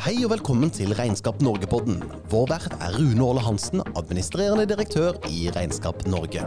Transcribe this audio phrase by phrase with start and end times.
[0.00, 1.98] Hei og velkommen til Regnskap Norge-podden.
[2.32, 6.46] Vår vert er Rune Åle Hansen, administrerende direktør i Regnskap Norge.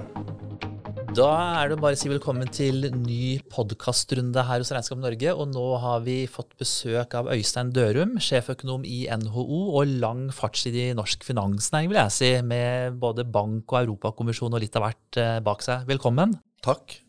[1.14, 1.28] Da
[1.60, 5.36] er det bare å si velkommen til ny podkastrunde her hos Regnskap Norge.
[5.38, 10.80] Og nå har vi fått besøk av Øystein Dørum, sjeføkonom i NHO og lang fartstid
[10.88, 15.22] i norsk finansnæring, vil jeg si, med både bank og Europakommisjon og litt av hvert
[15.22, 15.86] eh, bak seg.
[15.94, 16.40] Velkommen.
[16.66, 17.03] Takk.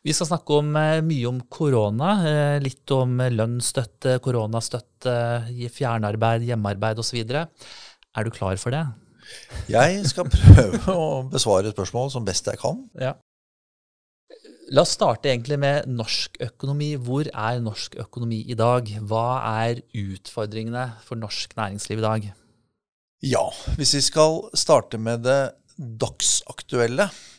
[0.00, 2.10] Vi skal snakke om, eh, mye om korona.
[2.26, 5.14] eh, Litt om lønnsstøtte, koronastøtte,
[5.70, 7.20] fjernarbeid, hjemmearbeid osv.
[7.30, 8.86] Er du klar for det?
[9.68, 12.88] Jeg skal prøve å besvare spørsmål som best jeg kan.
[12.98, 13.14] Ja.
[14.72, 16.96] La oss starte egentlig med norsk økonomi.
[16.96, 18.86] Hvor er norsk økonomi i dag?
[19.02, 22.32] Hva er utfordringene for norsk næringsliv i dag?
[23.22, 27.29] Ja, hvis vi skal starte med det dagsaktuelle, eh,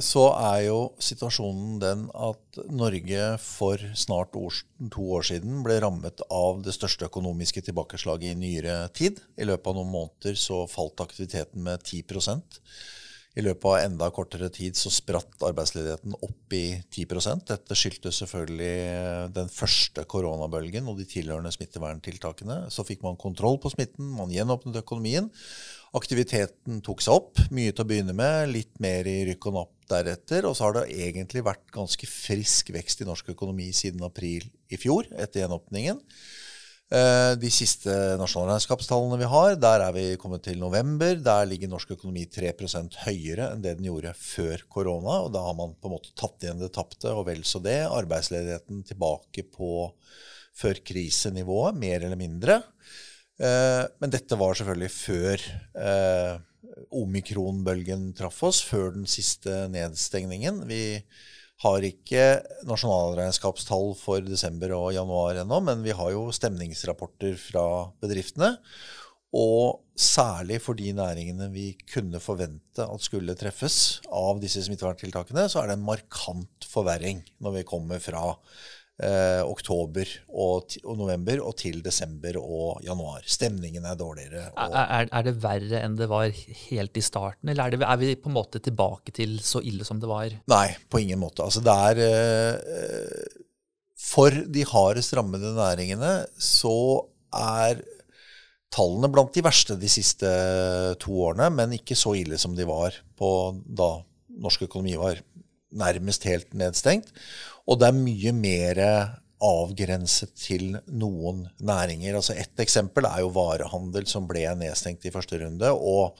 [0.00, 6.62] så er jo situasjonen den at Norge for snart to år siden ble rammet av
[6.64, 9.20] det største økonomiske tilbakeslaget i nyere tid.
[9.36, 12.60] I løpet av noen måneder så falt aktiviteten med 10%
[13.38, 19.30] i løpet av enda kortere tid så spratt arbeidsledigheten opp i 10% Dette skyldtes selvfølgelig
[19.36, 22.64] den første koronabølgen og de tilhørende smitteverntiltakene.
[22.74, 25.30] Så fikk man kontroll på smitten, man gjenåpnet økonomien.
[25.96, 29.88] Aktiviteten tok seg opp, mye til å begynne med, litt mer i rykk og napp
[29.90, 30.46] deretter.
[30.46, 34.78] Og så har det egentlig vært ganske frisk vekst i norsk økonomi siden april i
[34.78, 35.98] fjor, etter gjenåpningen.
[36.94, 37.90] Eh, De siste
[38.22, 41.18] nasjonalregnskapstallene vi har, der er vi kommet til november.
[41.26, 45.20] Der ligger norsk økonomi 3% høyere enn det den gjorde før korona.
[45.24, 47.80] og Da har man på en måte tatt igjen det tapte, og vel så det.
[47.90, 49.90] Arbeidsledigheten tilbake på
[50.54, 52.62] før krisenivået, mer eller mindre.
[53.40, 55.44] Eh, Men dette var selvfølgelig før
[55.80, 56.38] eh,
[57.00, 60.64] omikronbølgen traff oss, før den siste nedstengningen.
[60.68, 61.00] Vi
[61.64, 62.24] har ikke
[62.68, 67.66] nasjonalregnskapstall for desember og januar ennå, men vi har jo stemningsrapporter fra
[68.00, 68.54] bedriftene.
[69.36, 75.60] Og særlig for de næringene vi kunne forvente at skulle treffes av disse smitteverntiltakene, så
[75.60, 78.24] er det en markant forverring når vi kommer fra
[79.02, 83.24] eh, oktober og, og november og til desember og januar.
[83.26, 84.48] Stemningen er dårligere.
[84.52, 88.00] Og, Er, er, det verre enn det var helt i starten, eller er, det, er
[88.00, 90.34] vi på en måte tilbake til så ille som det var?
[90.52, 91.46] Nei, på ingen måte.
[91.46, 93.38] Altså det er eh,
[94.00, 96.76] For de hardest rammede næringene så
[97.36, 97.80] er
[98.70, 100.28] tallene blant de verste de siste
[101.02, 103.30] to årene, men ikke så ille som de var på
[103.66, 103.96] da
[104.40, 105.18] norsk økonomi var
[105.70, 107.10] nærmest helt nedstengt.
[107.70, 108.80] Og det er mye mer
[109.40, 112.16] avgrenset til noen næringer.
[112.18, 116.18] Altså Ett eksempel er jo varehandel, som ble nedstengt i første runde, og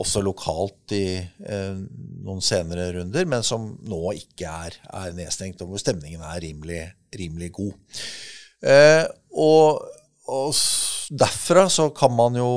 [0.00, 1.74] også lokalt i eh,
[2.24, 6.80] noen senere runder, men som nå ikke er, er nedstengt, og hvor stemningen er rimelig,
[7.14, 8.00] rimelig god.
[8.64, 9.04] Eh,
[9.36, 9.84] og,
[10.32, 10.56] og
[11.12, 12.50] derfra så kan man jo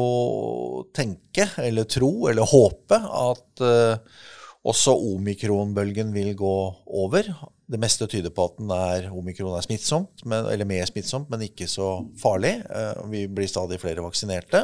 [0.96, 4.24] tenke, eller tro, eller håpe at eh,
[4.68, 6.58] også omikronbølgen vil gå
[7.04, 7.28] over.
[7.68, 11.44] Det meste tyder på at den er, omikron er smittsomt, men, eller mer smittsomt, men
[11.50, 12.54] ikke så farlig.
[12.64, 14.64] Eh, Vi blir stadig flere vaksinerte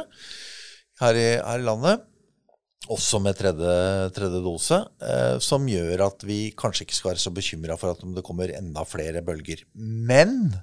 [1.01, 2.05] her i, her i landet.
[2.91, 3.75] Også med tredje,
[4.15, 8.01] tredje dose, eh, som gjør at vi kanskje ikke skal være så bekymra for at
[8.15, 9.63] det kommer enda flere bølger.
[9.75, 10.53] Men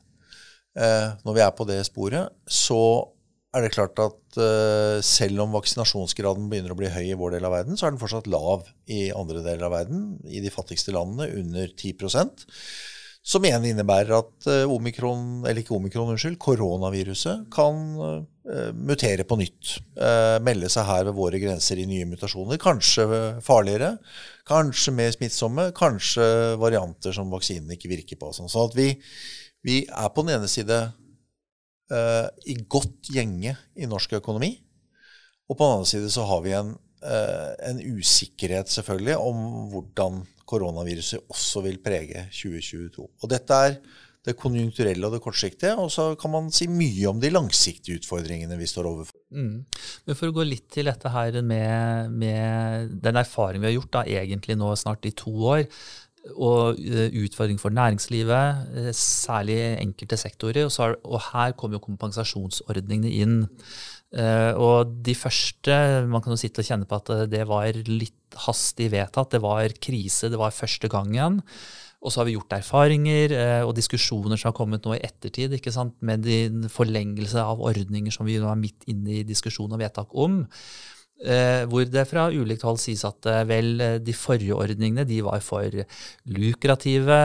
[0.76, 2.80] eh, når vi er på det sporet, så
[3.50, 7.48] er det klart at uh, selv om vaksinasjonsgraden begynner å bli høy i vår del
[7.48, 10.94] av verden, så er den fortsatt lav i andre deler av verden, i de fattigste
[10.94, 12.46] landene, under 10%
[13.26, 18.22] Som igjen innebærer at uh, omikron, eller ikke omikron, unnskyld, koronaviruset kan uh,
[18.74, 19.76] mutere på nytt.
[20.42, 22.58] Melde seg her ved våre grenser i nye mutasjoner.
[22.58, 23.04] Kanskje
[23.46, 23.92] farligere,
[24.48, 26.24] kanskje mer smittsomme, kanskje
[26.58, 28.32] varianter som vaksinen ikke virker på.
[28.34, 28.88] Sånn Så at vi,
[29.62, 30.80] vi er på den ene side
[31.94, 34.54] eh, i godt gjenge i norsk økonomi.
[35.50, 39.40] Og på den andre side så har vi en, uh, en usikkerhet selvfølgelig om
[39.72, 43.02] hvordan koronaviruset også vil prege 2022.
[43.02, 43.74] Og dette er
[44.26, 48.58] det konjunkturelle og det kortsiktige, og så kan man si mye om de langsiktige utfordringene
[48.60, 49.16] vi står overfor.
[49.32, 49.62] Mm.
[50.06, 53.94] Men for å gå litt til dette her med, med den erfaringen vi har gjort
[53.96, 55.64] da, egentlig nå snart i to år,
[56.36, 60.66] og eh, utfordring for næringslivet, eh, særlig i enkelte sektorer.
[60.66, 63.36] Og, har, og her kommer jo kompensasjonsordningene inn.
[64.12, 65.74] Eh, og de første,
[66.10, 69.32] man kan jo sitte og kjenne på at det var litt hastig vedtatt.
[69.36, 71.40] Det var krise, det var første gangen.
[72.00, 73.34] Og så har vi gjort erfaringer
[73.66, 75.98] og diskusjoner som har kommet nå i ettertid, ikke sant?
[76.00, 76.24] med
[76.72, 80.38] forlengelse av ordninger som vi nå er midt inne i diskusjon og vedtak om.
[81.20, 85.18] Eh, hvor det fra ulikt hold sies at eh, vel, eh, de forrige ordningene de
[85.20, 85.68] var for
[86.32, 87.18] lukrative,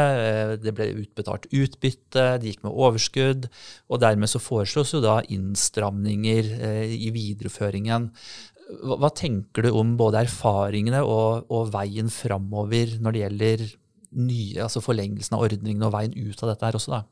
[0.59, 3.47] det ble utbetalt utbytte, de gikk med overskudd,
[3.87, 6.51] og dermed så foreslås jo da innstramninger
[6.91, 8.09] i videreføringen.
[8.83, 13.67] Hva, hva tenker du om både erfaringene og, og veien framover når det gjelder
[14.15, 17.05] nye, altså forlengelsen av ordningene og veien ut av dette her også, da?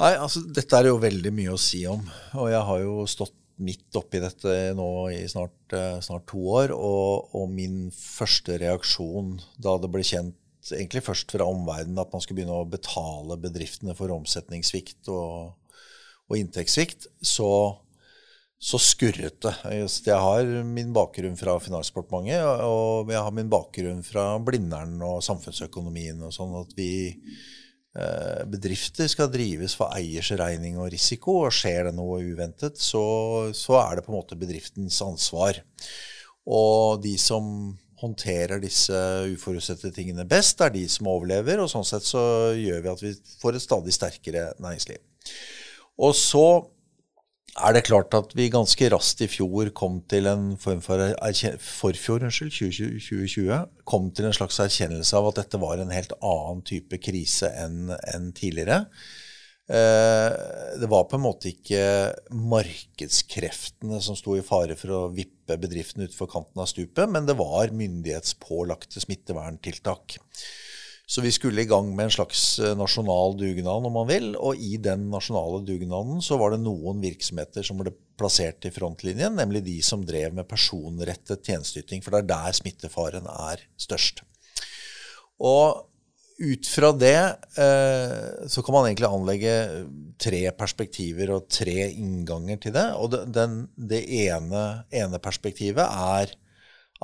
[0.00, 2.00] Nei, altså Dette er jo veldig mye å si om.
[2.40, 6.74] Og jeg har jo stått midt oppi dette nå i snart, eh, snart to år.
[6.74, 10.36] Og, og, min første reaksjon da det ble kjent,
[10.70, 15.54] egentlig først fra omverdenen, at man skulle begynne å betale bedriftene for omsetningssvikt og,
[16.28, 17.52] og inntektssvikt, så,
[18.60, 19.54] så, skurret det.
[20.04, 26.20] Jeg har min bakgrunn fra Finansdepartementet, og jeg har min bakgrunn fra Blindern og samfunnsøkonomien.
[26.28, 26.92] og sånn at vi
[28.50, 33.02] bedrifter skal drives for eiers regning og risiko, og skjer det noe uventet, så,
[33.56, 35.58] så, er det på en måte bedriftens ansvar.
[36.46, 38.96] Og de som håndterer disse
[39.34, 42.22] uforutsette tingene best, er de som overlever, og sånn sett så
[42.56, 45.02] gjør vi at vi får et stadig sterkere næringsliv.
[46.00, 46.46] Og så
[47.58, 51.02] er det klart at vi ganske raskt i fjor kom til en form for
[51.64, 53.58] forfjor, unnskyld, 2020,
[53.88, 57.90] kom til en slags erkjennelse av at dette var en helt annen type krise enn,
[58.14, 58.84] en tidligere.
[59.70, 60.30] Eh,
[60.82, 61.82] det var på en måte ikke
[62.34, 67.38] markedskreftene som sto i fare for å vippe bedriften utfor kanten av stupet, men det
[67.38, 70.18] var myndighetspålagte smitteverntiltak.
[71.10, 74.30] Så vi skulle i gang med en slags eh, nasjonal dugnad, om man vil.
[74.38, 77.90] Og i den nasjonale dugnaden så var det noen virksomheter som ble
[78.20, 82.04] plassert i frontlinjen, nemlig de som drev med personrettet tjenesteyting.
[82.04, 84.22] For det er der smittefaren er størst.
[85.42, 85.86] Og
[86.40, 87.18] ut fra det
[87.58, 89.54] eh, så kan man egentlig anlegge
[90.20, 92.86] tre perspektiver og tre innganger til det.
[93.02, 94.62] Og den, det ene,
[94.94, 96.32] ene, perspektivet er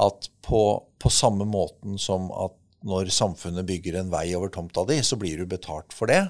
[0.07, 0.63] at på,
[1.03, 2.55] på samme måten som at
[2.87, 6.23] når samfunnet bygger en vei over tomta di, så blir du betalt for det.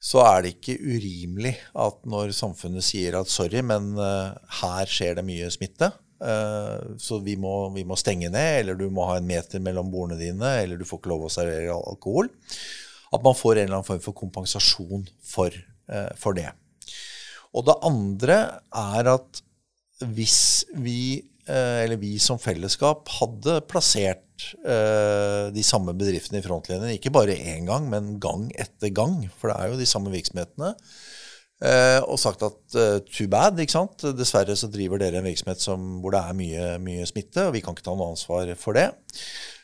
[0.00, 4.32] Så er det ikke urimelig at når samfunnet sier at sorry, men uh,
[4.62, 5.90] her skjer det mye smitte,
[6.24, 9.92] uh, så vi må, vi må, stenge ned, eller du må ha en meter mellom
[9.92, 12.32] bordene dine, eller du får ikke lov å servere alkohol,
[13.10, 15.54] at man får en eller annen form for kompensasjon for,
[15.92, 16.48] uh, for det.
[17.52, 18.40] Og det andre
[18.70, 19.44] er at
[20.00, 21.00] hvis vi
[21.39, 26.96] Eh, eller vi som fellesskap, hadde plassert eh, de samme bedriftene i frontlinjen.
[26.96, 29.22] Ikke bare én gang, men gang etter gang.
[29.38, 30.74] For det er jo de samme virksomhetene.
[31.60, 32.76] Eh, og sagt at
[33.10, 33.60] too bad.
[33.60, 34.06] ikke sant?
[34.16, 37.64] Dessverre så driver dere en virksomhet som, hvor det er mye, mye, smitte, og vi
[37.64, 38.90] kan ikke ta noe ansvar for det.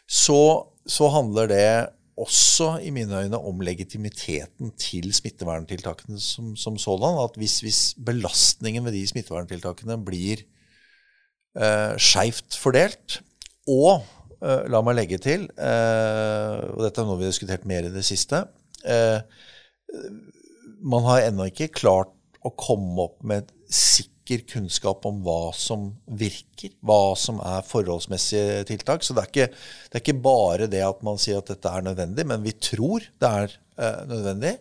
[0.06, 0.40] Så,
[0.86, 1.68] så handler det
[2.16, 7.18] også i mine øyne om legitimiteten til smitteverntiltakene som, som sådan.
[7.24, 10.46] At hvis, hvis belastningen ved de smitteverntiltakene blir
[11.56, 13.20] uh, skeivt fordelt.
[13.66, 14.04] Og
[14.38, 17.90] eh, la meg legge til, eh, og dette er noe vi har diskutert mer i
[17.90, 18.44] det siste
[20.86, 22.12] Man har ennå ikke klart
[22.46, 29.02] å komme opp med sikker kunnskap om hva som virker, hva som er forholdsmessige tiltak.
[29.02, 29.48] Så det er, ikke,
[29.90, 33.02] det er ikke bare det at man sier at dette er nødvendig, men vi tror
[33.02, 33.56] det er
[34.06, 34.54] nødvendig.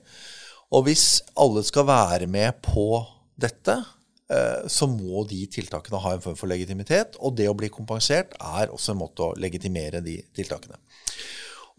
[0.74, 1.06] Og hvis
[1.38, 3.04] alle skal være med på
[3.38, 7.13] dette, Eh, så må de tiltakene ha en form for legitimitet.
[7.22, 10.80] Og det å bli kompensert er også en måte å legitimere de tiltakene.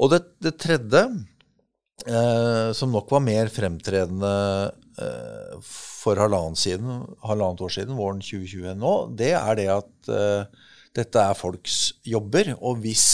[0.03, 1.03] Og det, det tredje,
[2.05, 4.33] eh, som nok var mer fremtredende
[5.01, 10.67] eh, for halvannet, siden, halvannet, år siden, våren 2020 nå, det er det at eh,
[10.97, 12.53] dette er folks jobber.
[12.61, 13.07] Og hvis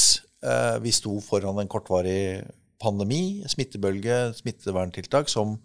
[0.43, 2.43] eh, vi sto foran en kortvarig
[2.83, 5.61] pandemi, smittebølge, smitteverntiltak som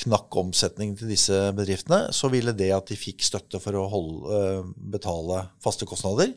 [0.00, 4.38] knakk omsetningen til disse bedriftene, så ville det at de fikk støtte for å holde,
[4.38, 6.34] eh, betale faste kostnader,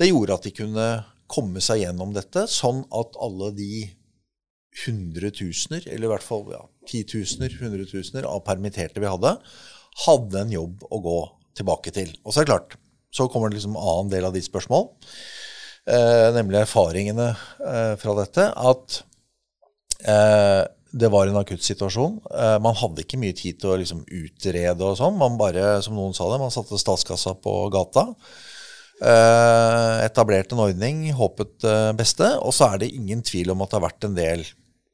[0.00, 0.86] det gjorde at de kunne
[1.32, 3.72] komme seg gjennom dette, sånn at alle de
[4.84, 9.36] hundretusener, eller i hvert fall ja, titusener, hundretusener av permitterte vi hadde,
[10.06, 11.18] hadde en jobb å gå
[11.58, 12.12] tilbake til.
[12.24, 12.76] Og så er det klart,
[13.12, 14.88] så kommer det liksom en annen del av ditt spørsmål,
[15.92, 18.48] eh, nemlig erfaringene eh, fra dette.
[18.56, 19.02] At
[20.08, 22.18] eh, det var en akutt situasjon.
[22.28, 25.18] Uh, man hadde ikke mye tid til å liksom, utrede og sånn.
[25.20, 28.10] Man bare, som noen sa det, man satte statskassa på gata.
[29.02, 32.28] Uh, etablerte en ordning, håpet uh, beste.
[32.44, 34.44] Og så er det ingen tvil om at det har vært en del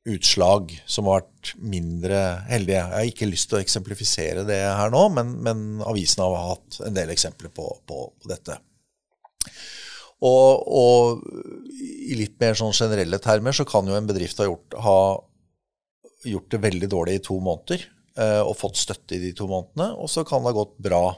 [0.09, 2.81] utslag som har vært mindre heldige.
[2.81, 6.81] Jeg har ikke lyst til å eksemplifisere det her nå, men, men avisene har hatt
[6.87, 8.57] en del eksempler på, på, på dette.
[10.25, 11.21] Og, og,
[11.79, 14.99] i litt mer sånn generelle termer så kan jo en bedrift ha, gjort, ha
[16.25, 17.83] gjort det veldig dårlig i to måneder
[18.19, 21.17] eh, og fått støtte i de to månedene, og så kan det ha gått bra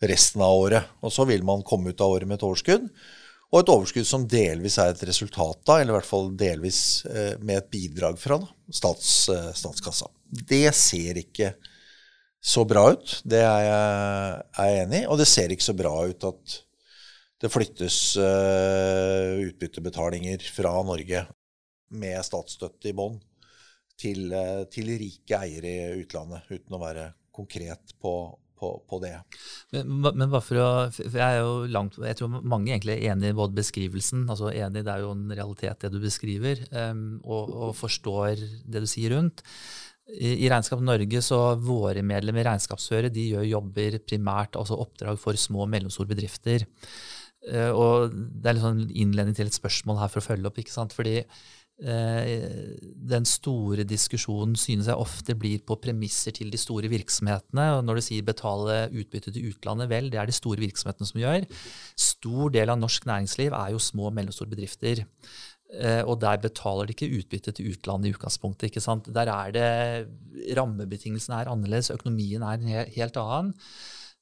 [0.00, 0.82] resten av året.
[1.04, 2.84] Og så vil man komme ut av året med et overskudd.
[3.50, 6.80] Og et overskudd som delvis er et resultat av, eller i hvert fall delvis
[7.10, 10.06] eh, med et bidrag fra da, stats, eh, statskassa.
[10.30, 11.48] Det ser ikke
[12.40, 13.22] så bra ut.
[13.26, 15.06] Det er jeg, er enig i.
[15.10, 16.44] Og det ser ikke så bra ut at
[17.40, 21.24] det flyttes utbyttebetalinger fra Norge
[21.96, 23.16] med statsstøtte i bånn
[24.00, 28.14] til, uh, til, rike eiere i utlandet, uten å være konkret på,
[28.60, 29.12] på, på det.
[29.74, 33.14] Men, men, bare for å, for jeg er jo langt, jeg tror mange egentlig er
[33.14, 37.06] enig i både beskrivelsen, altså enig, det er jo en realitet det du beskriver, um,
[37.24, 39.44] og, og forstår det du sier rundt.
[40.10, 45.38] I, Regnskap Norge så Våre medlemmer i Regnskapsføret de gjør jobber primært, altså oppdrag for
[45.38, 46.66] små og mellomstore bedrifter.
[47.46, 50.58] Uh, og Det er litt sånn innledning til et spørsmål her for å følge opp.
[50.60, 50.96] ikke sant?
[50.96, 51.20] Fordi
[51.80, 57.66] den store diskusjonen synes jeg ofte blir på premisser til de store virksomhetene.
[57.78, 61.22] og Når du sier betale utbytte til utlandet, vel, det er de store virksomhetene som
[61.22, 61.46] gjør.
[61.96, 65.06] Stor del av norsk næringsliv er jo små og mellomstore bedrifter.
[65.70, 68.68] Uh, og der betaler de ikke utbytte til utlandet i utgangspunktet.
[68.68, 69.06] ikke sant?
[69.14, 73.54] Der er det Rammebetingelsene er annerledes, økonomien er en helt annen.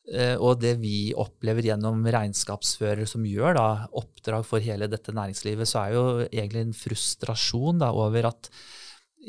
[0.09, 3.69] Eh, og det vi opplever gjennom regnskapsfører som gjør da,
[4.01, 8.49] oppdrag for hele dette næringslivet, så er jo egentlig en frustrasjon da, over at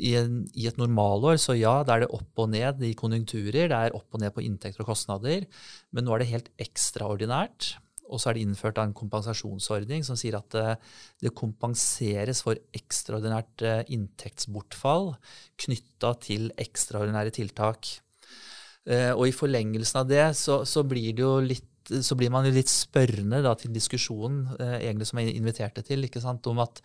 [0.00, 3.68] i, en, i, et normalår, så ja, da er det opp og ned i konjunkturer.
[3.68, 5.44] Det er opp og ned på inntekter og kostnader.
[5.92, 7.74] Men nå er det helt ekstraordinært.
[8.10, 10.74] Og så er det innført en kompensasjonsordning som sier at eh,
[11.22, 15.12] det kompenseres for ekstraordinært eh, inntektsbortfall
[15.62, 17.92] knytta til ekstraordinære tiltak.
[18.88, 22.46] Eh, og i forlengelsen av det så, så, blir det jo litt så blir man
[22.46, 26.60] jo litt spørrende da, til diskusjonen eh, egentlig som jeg inviterte til, ikke sant, om
[26.62, 26.78] at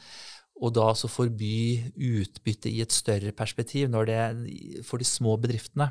[0.64, 4.20] og da så forby utbytte i et større perspektiv, når det
[4.88, 5.90] for de små bedriftene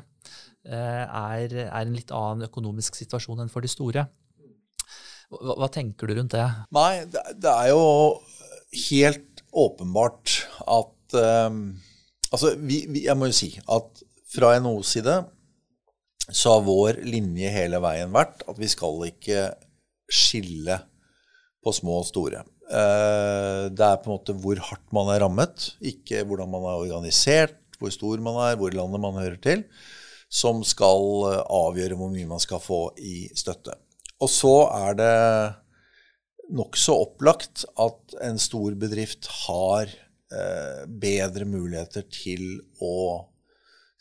[0.65, 4.07] eh, er, er, en litt annen økonomisk situasjon enn for de store.
[5.29, 6.47] Hva, hva tenker du rundt det?
[6.73, 7.85] Nei, det, det er jo
[8.89, 11.19] helt åpenbart at
[11.49, 11.67] um,
[12.33, 13.99] Altså, vi, vi, jeg må jo si at
[14.33, 15.13] fra NHOs side
[16.31, 19.49] så har vår linje hele veien vært at vi skal ikke
[20.11, 20.79] skille
[21.65, 22.43] på små og store.
[22.65, 26.81] Eh, det er på en måte hvor hardt man er rammet, ikke hvordan man er
[26.85, 29.65] organisert, hvor stor man er, hvor landet man hører til,
[30.29, 33.77] som skal eh, avgjøre hvor mye man skal få i støtte.
[34.21, 35.13] Og så er det
[36.55, 42.95] nokså opplagt at en stor bedrift har eh, bedre muligheter til å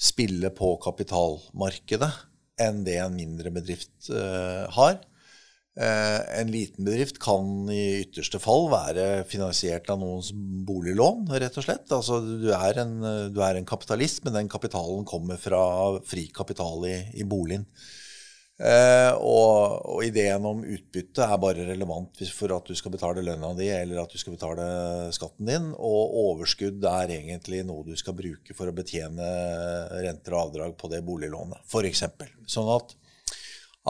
[0.05, 2.13] spille på kapitalmarkedet
[2.61, 5.01] enn det en mindre bedrift uh, har.
[5.75, 10.31] Uh, en liten bedrift kan i ytterste fall være finansiert av noens
[10.69, 11.89] boliglån, rett og slett.
[11.91, 12.95] Altså, du, er en,
[13.35, 15.65] du er en kapitalist, men den kapitalen kommer fra
[16.07, 17.67] fri kapital i, i boligen.
[18.55, 23.51] Eh, og, og, ideen om utbytte er bare relevant for at du skal betale lønna
[23.59, 24.67] di eller at du skal betale
[25.17, 25.69] skatten din.
[25.75, 29.29] Og overskudd er egentlig noe du skal bruke for å betjene
[30.07, 32.07] renter og avdrag på det boliglånet, f.eks.
[32.55, 32.97] Sånn at,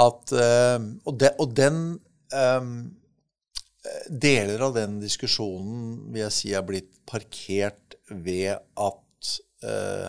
[0.06, 1.80] at eh, og, de, og, den
[2.33, 2.76] eh,
[4.09, 9.02] Deler av den diskusjonen vil jeg si er blitt parkert ved at
[9.64, 10.09] Eh,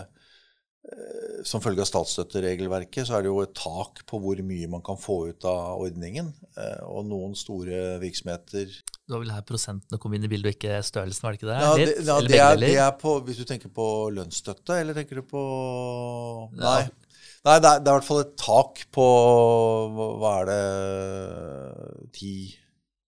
[1.46, 4.98] som følge av statsstøtteregelverket så er det jo et tak på hvor mye man kan
[5.00, 6.32] få ut av ordningen.
[6.56, 10.58] Eh, og noen store virksomheter Det var vel her prosentene kom inn i bildet, og
[10.58, 11.24] ikke størrelsen?
[11.26, 11.58] var det ikke det?
[11.62, 15.20] Ja, det, ja, det, er, det er, på, Hvis du tenker på lønnsstøtte, eller tenker
[15.20, 15.42] du på
[16.56, 16.78] Nei.
[16.86, 17.02] Ja.
[17.46, 19.08] Nei, det er, det er, i hvert fall et tak på
[20.18, 20.62] Hva er det
[22.16, 22.32] Ti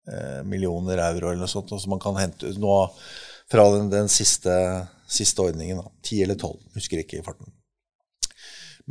[0.08, 2.78] eh, millioner euro eller noe sånt, som man kan hente ut nå
[3.52, 4.54] fra den, den siste,
[5.04, 5.82] siste, ordningen.
[6.00, 7.50] Ti eller tolv, husker ikke i farten.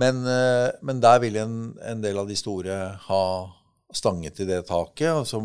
[0.02, 3.24] Men, eh, men der vil en, en, del av de store ha
[3.94, 5.42] stanget i det taket, og så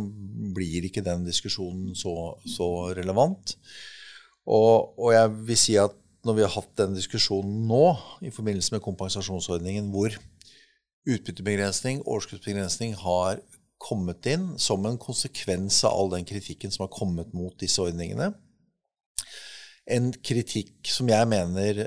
[0.57, 2.15] blir ikke den diskusjonen så,
[2.49, 3.57] så relevant.
[4.47, 5.97] Og, og, jeg vil si at
[6.27, 7.85] når vi har hatt den diskusjonen nå,
[8.23, 10.15] i forbindelse med kompensasjonsordningen, hvor
[11.07, 13.43] utbyttebegrensning, overskuddsbegrensning, har
[13.83, 18.33] kommet inn som en konsekvens av all den kritikken som har kommet mot disse ordningene,
[19.87, 21.85] en kritikk som jeg mener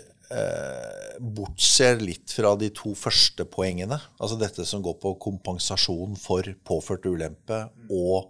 [1.20, 3.98] bortser litt fra de to første poengene.
[4.22, 8.30] Altså dette som går på kompensasjon for påført ulempe og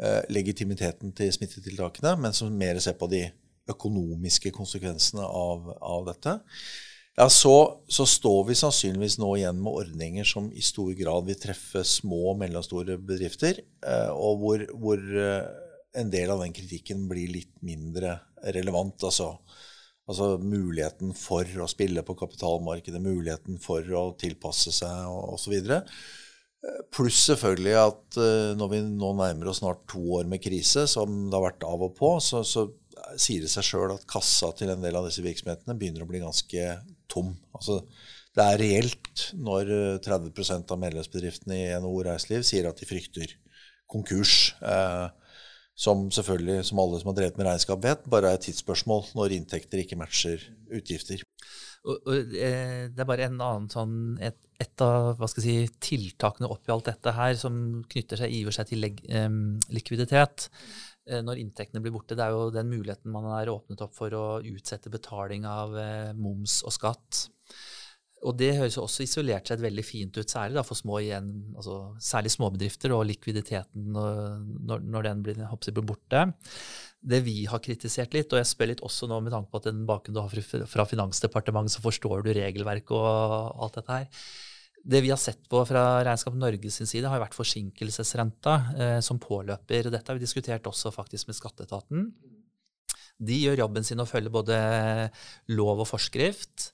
[0.00, 3.26] eh, legitimiteten til smittetiltakene, men som mer ser på de
[3.70, 6.38] økonomiske konsekvensene av, av dette.
[7.14, 7.54] Ja, så,
[7.86, 12.32] så, står vi sannsynligvis nå igjen med ordninger som i stor grad vil treffe små
[12.32, 15.44] og mellomstore bedrifter, eh, og hvor, hvor eh,
[15.94, 18.18] en del av den kritikken blir litt mindre
[18.56, 18.98] relevant.
[19.06, 19.36] Altså,
[20.08, 25.56] altså, muligheten for å spille på kapitalmarkedet, muligheten for å tilpasse seg osv.
[26.94, 28.18] Pluss selvfølgelig at
[28.56, 31.82] når vi nå nærmer oss snart to år med krise, som det har vært av
[31.84, 32.64] og på, så, så
[33.20, 36.22] sier det seg sjøl at kassa til en del av disse virksomhetene begynner å bli
[36.22, 36.68] ganske
[37.10, 37.34] tom.
[37.56, 37.82] Altså,
[38.34, 39.70] det er reelt når
[40.04, 43.36] 30% av medlemsbedriftene i NHO Reiseliv sier at de frykter
[43.90, 44.54] konkurs.
[44.64, 45.06] Eh,
[45.74, 49.34] som selvfølgelig, som alle som har drevet med regnskap vet, bare er et tidsspørsmål når
[49.38, 50.42] inntekter ikke matcher
[50.74, 51.24] utgifter.
[51.84, 55.66] Og, og, eh, det er bare en annen sånn, et, et av hva skal jeg
[55.66, 57.58] si, tiltakene oppi alt dette her som
[57.90, 60.48] knytter seg, iver seg til leg, um, likviditet.
[61.10, 64.14] Eh, når inntektene blir borte, det er jo den muligheten man har åpnet opp for
[64.16, 67.26] å utsette betaling av uh, moms og skatt.
[68.24, 71.28] Og det høres også isolert sett veldig fint ut, særlig for små igjen,
[71.58, 76.22] altså særlig småbedrifter og likviditeten når, når den blir, håper, blir, borte.
[77.04, 79.68] Det vi har kritisert litt, og jeg spør litt også nå med tanke på at
[79.68, 84.26] den bakgrunnen du har fra Finansdepartementet, så forstår du regelverket og alt dette her.
[84.84, 89.20] Det vi har sett på fra Regnskap Norge sin side, har vært forsinkelsesrenta eh, som
[89.20, 89.88] påløper.
[89.88, 92.10] Dette har vi diskutert også faktisk med skatteetaten.
[93.24, 94.58] De gjør jobben sin og følger både
[95.54, 96.72] lov og forskrift.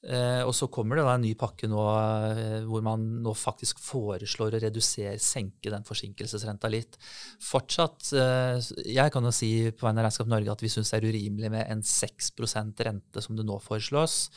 [0.00, 3.82] Eh, og så kommer det da en ny pakke nå eh, hvor man nå faktisk
[3.84, 6.96] foreslår å redusere, senke den forsinkelsesrenta litt.
[7.44, 11.02] Fortsatt, eh, Jeg kan jo si på vegne av Regnskap Norge at vi syns det
[11.02, 14.30] er urimelig med en 6% rente som det nå foreslås.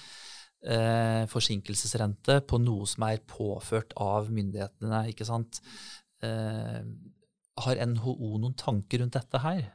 [0.64, 5.08] Eh, forsinkelsesrente på noe som er påført av myndighetene.
[5.12, 5.62] ikke sant?
[6.24, 6.84] Eh,
[7.64, 9.72] har NHO noen tanker rundt dette her?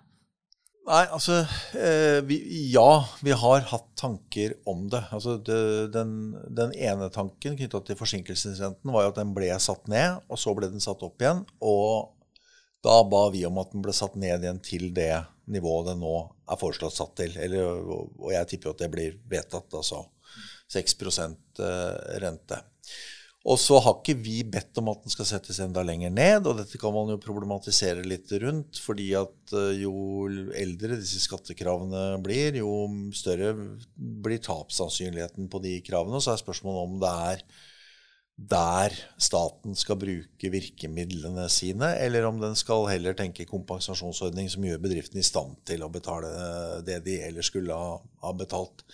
[0.88, 1.42] Nei, altså
[1.76, 2.38] eh, vi,
[2.72, 5.02] Ja, vi har hatt tanker om det.
[5.12, 5.58] Altså det,
[5.92, 6.12] den,
[6.56, 10.54] den, ene tanken knytta til forsinkelsesrenten var jo at den ble satt ned, og så
[10.56, 11.42] ble den satt opp igjen.
[11.60, 12.14] Og
[12.84, 15.12] da ba vi om at den ble satt ned igjen til det
[15.52, 16.14] nivået den nå
[16.48, 17.36] er foreslått satt til.
[17.36, 20.06] Eller, og jeg tipper jo at det blir vedtatt, altså
[20.72, 22.62] 6 eh, rente.
[23.46, 26.58] Og så har ikke vi bedt om at den skal settes enda lenger ned, og
[26.58, 29.92] dette kan man jo problematisere litt rundt, fordi at eh, jo
[30.58, 32.72] eldre disse skattekravene blir, jo
[33.14, 33.54] større
[33.94, 36.18] blir tapssannsynligheten på de kravene.
[36.18, 37.46] Og så er spørsmålet om det er
[38.38, 44.82] der staten skal bruke virkemidlene sine, eller om den skal heller tenke kompensasjonsordning som gjør
[44.82, 46.30] bedriften i stand til å betale
[46.86, 48.86] det de ellers skulle ha betalt.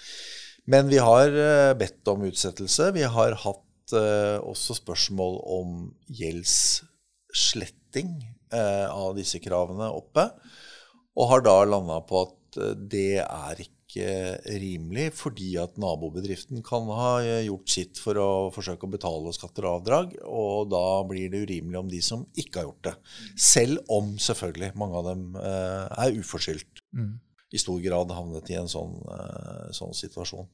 [0.69, 2.93] Men vi har eh, bedt om utsettelse.
[2.97, 8.15] Vi har hatt også spørsmål om gjeldssletting
[8.55, 10.29] uh, av disse kravene oppe.
[11.15, 13.73] Og har da landa på at uh, det er ikke
[14.59, 19.77] rimelig, fordi at nabobedriften kan ha gjort sitt for å forsøke å betale skatter og
[19.79, 22.95] avdrag, og da blir det urimelig om de som ikke har gjort det.
[23.39, 26.83] Selv om selvfølgelig mange av dem er uforskyldt.
[26.91, 27.13] Mm.
[27.55, 28.99] I stor grad havnet i en sånn,
[29.79, 30.51] sånn situasjon.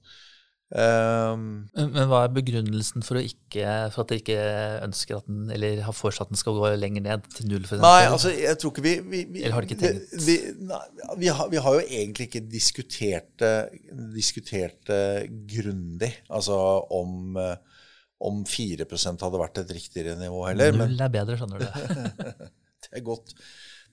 [0.70, 4.42] Um, men hva er begrunnelsen for, ikke, for at dere ikke
[4.86, 7.64] ønsker at den, eller har foreslått at den skal gå lenger ned til null?
[7.66, 7.82] f.eks.?
[7.82, 10.14] nei, altså jeg tror ikke vi, vi, vi Eller har dere ikke tenkt?
[10.28, 10.36] Vi,
[10.68, 10.80] nei,
[11.24, 13.44] vi, har, vi, har, jo egentlig ikke diskutert
[14.14, 15.02] diskutert det
[15.50, 16.12] grundig.
[16.30, 16.54] Altså
[16.94, 17.34] om,
[18.30, 20.78] om 4% hadde vært et riktigere nivå heller.
[20.84, 21.66] Null er bedre, skjønner du
[22.86, 23.34] det, er godt,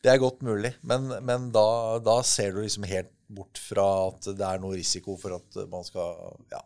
[0.04, 0.74] det er godt mulig.
[0.88, 1.68] Men, men da,
[2.04, 5.86] da ser du liksom helt bort fra at det er noe risiko for at man
[5.88, 6.64] skal ja.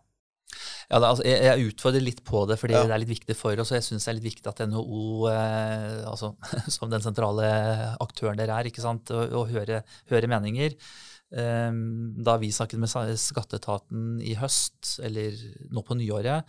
[0.91, 2.81] Ja, altså, jeg, jeg, utfordrer litt på det, fordi ja.
[2.83, 3.71] det er litt viktig for oss.
[3.71, 6.33] Og jeg syns det er litt viktig at NHO, eh, altså,
[6.75, 7.47] som den sentrale
[8.03, 10.75] aktøren dere er, ikke sant, å, og høre, høre, meninger.
[11.31, 15.37] Um, da vi snakket med skatteetaten i høst, eller
[15.71, 16.43] nå på nyåret,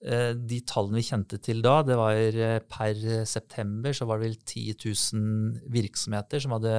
[0.00, 4.38] de tallene vi kjente til da, det var uh, per september så var det vel
[4.38, 6.72] 10 000 virksomheter som hadde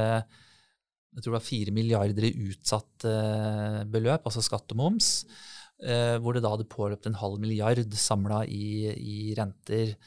[1.12, 5.10] jeg tror det var 4 milliarder i utsatt eh, beløp, altså skatt og moms,
[5.84, 9.98] eh, hvor det da hadde påløpt en halv milliard samla i, i, renter.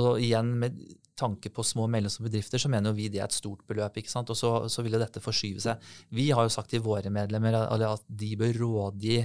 [0.00, 0.78] Og igjen, med
[1.16, 4.00] tanke på små og mellomstore bedrifter, så mener jo vi det er et stort beløp.
[4.00, 4.32] ikke sant?
[4.32, 5.92] Og så, så vil jo dette forskyve seg.
[6.16, 9.20] Vi har jo sagt til våre medlemmer at de bør rådgi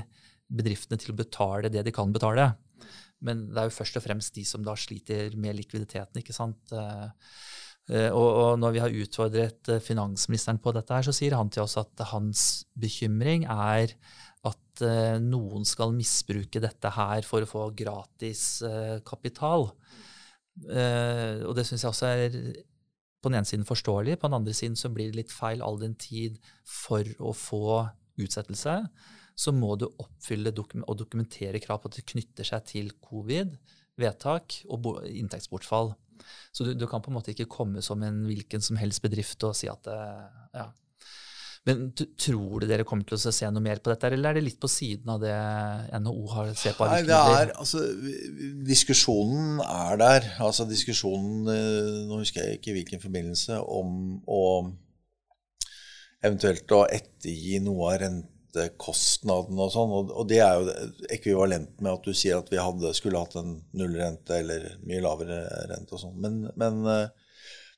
[0.52, 2.50] bedriftene til å betale det de kan betale.
[3.22, 6.22] Men det er jo først og fremst de som da sliter med likviditeten.
[6.22, 6.74] ikke sant?
[6.74, 7.10] Eh,
[7.90, 11.50] Eh, og, og, når vi har utfordret eh, finansministeren på dette, her, så sier han
[11.52, 13.96] til oss at hans bekymring er
[14.48, 14.82] at
[15.22, 18.64] noen skal misbruke dette her for å få gratis
[19.06, 19.68] kapital.
[19.68, 22.38] Og det syns jeg også er
[23.22, 25.78] på den ene siden forståelig, på den andre siden så blir det litt feil all
[25.84, 27.84] den tid for å få
[28.24, 28.80] utsettelse.
[29.42, 33.56] Så må du oppfylle og dokumentere krav på at det knytter seg til covid,
[34.02, 35.96] vedtak og inntektsbortfall.
[36.54, 39.42] Så du, du, kan på en måte ikke komme som en hvilken som helst bedrift
[39.48, 40.68] og si at ja.
[41.68, 44.48] Men tror du dere kommer til å se noe mer på dette, eller er det
[44.48, 45.34] litt på siden av det
[46.02, 46.88] NHO har ser på?
[46.90, 47.84] Nei, det er, altså,
[48.66, 50.30] Diskusjonen er der.
[50.42, 51.46] Altså diskusjonen
[52.10, 53.94] Nå husker jeg ikke hvilken forbindelse om
[54.26, 54.42] å
[56.22, 58.02] eventuelt å ettergi noe av
[58.52, 59.94] rentekostnadene og sånn.
[60.12, 60.76] Og, det er jo
[61.12, 65.44] ekvivalent med at du sier at vi hadde, skulle hatt en nullrente eller mye lavere
[65.72, 66.18] rente og sånn.
[66.22, 66.82] Men, men,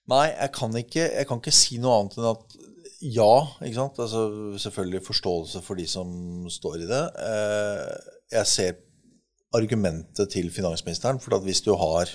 [0.09, 2.57] nei, jeg kan, ikke, jeg kan ikke si noe annet enn at
[3.03, 3.99] ja, ikke sant.
[3.99, 6.09] Altså, selvfølgelig forståelse for de som
[6.51, 7.03] står i det.
[7.19, 8.77] Eh, jeg ser
[9.53, 11.19] argumentet til finansministeren.
[11.19, 12.13] For at hvis du har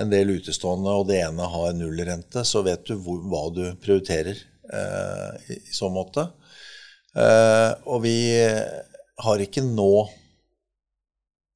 [0.00, 4.36] en del utestående, og det ene har nullrente, så vet du hvor, hva du prioriterer
[4.36, 6.28] eh, i, i så måte.
[7.18, 8.16] Eh, og vi
[9.20, 9.92] har ikke nå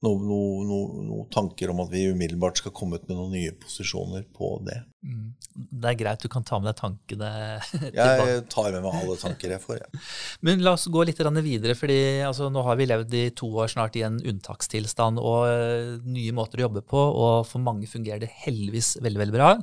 [0.05, 3.53] noen no, no, no tanker om at vi umiddelbart skal komme ut med noen nye
[3.61, 4.77] posisjoner på det.
[5.05, 5.33] Mm.
[5.55, 7.31] Det er greit, du kan ta med deg tankene
[7.71, 8.27] tilbake.
[8.29, 9.81] Jeg tar med meg alle tanker jeg får.
[9.81, 10.03] Ja.
[10.47, 13.71] Men la oss gå litt videre, fordi altså, nå har vi levd i to år
[13.73, 18.25] snart i en unntakstilstand og uh, nye måter å jobbe på, og for mange fungerer
[18.25, 19.55] det heldigvis veldig, veldig bra.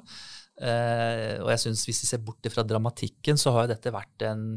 [0.61, 4.49] Uh, og jeg synes Hvis vi ser bort fra dramatikken, så har dette vært en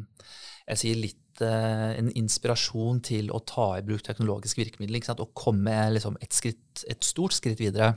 [0.64, 5.76] jeg sier litt Eh, en inspirasjon til å ta i bruk teknologiske virkemidler og komme
[5.94, 7.94] liksom, et, skritt, et, stort skritt videre.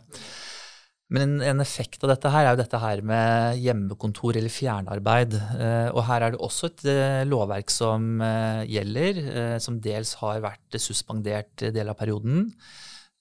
[1.13, 5.37] Men en, en, effekt av dette her er jo dette her med hjemmekontor eller fjernarbeid.
[5.37, 8.23] Eh, og her er det også et eh, lovverk som
[8.67, 9.21] gjelder,
[9.63, 12.49] som dels har vært suspendert del av perioden.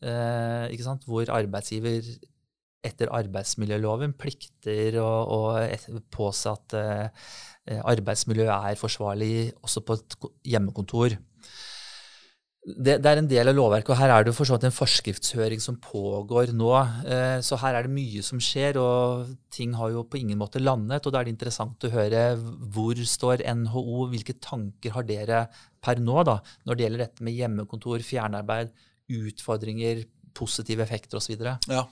[0.01, 2.11] Hvor arbeidsgiver
[2.87, 7.09] etter arbeidsmiljøloven plikter å, å påse at Eh,
[7.67, 10.17] arbeidsmiljøet er forsvarlig også på et
[10.53, 11.17] hjemmekontor.
[12.67, 15.61] Det, det, er en del av lovverket, og her er det for så en forskriftshøring
[15.63, 16.71] som pågår nå.
[17.07, 20.59] Eh, så her er det mye som skjer, og ting har jo på ingen måte
[20.59, 21.07] landet.
[21.07, 22.25] Og da er det interessant å høre
[22.75, 25.45] hvor står NHO, hvilke tanker har dere
[25.79, 28.75] per nå da, når det gjelder dette med hjemmekontor, fjernarbeid,
[29.15, 30.03] utfordringer,
[30.35, 31.39] positive effekter osv.?
[31.71, 31.87] Ja.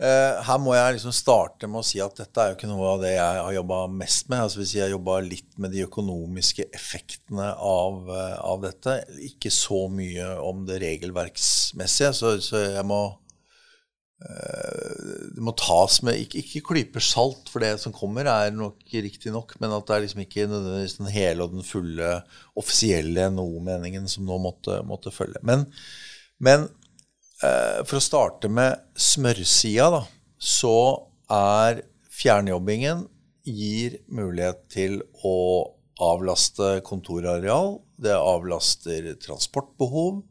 [0.00, 2.94] Uh, her må jeg liksom starte med å si at dette er jo ikke noe
[2.94, 4.46] av det jeg har jobba mest med.
[4.46, 8.94] Altså hvis Jeg jobba litt med de økonomiske effektene av, uh, av, dette.
[9.28, 12.14] Ikke så mye om det regelverksmessige.
[12.16, 13.02] Så, så jeg må
[14.24, 15.04] uh,
[15.36, 19.36] Det må tas med Ikke, ikke klyper salt, for det som kommer, er nok riktig
[19.36, 19.58] nok.
[19.60, 22.22] Men at det er liksom ikke nødvendigvis den hele og den fulle
[22.56, 25.44] offisielle NHO-meningen som nå måtte, måtte følge.
[25.44, 25.68] Men,
[26.40, 26.79] men Eh,
[27.40, 30.00] for å starte med smørsida, da,
[30.36, 30.74] så
[31.32, 31.80] er
[32.20, 33.06] fjernjobbingen
[33.46, 35.36] gir mulighet til å
[36.00, 37.78] avlaste kontorareal.
[38.00, 40.22] Det avlaster transportbehov.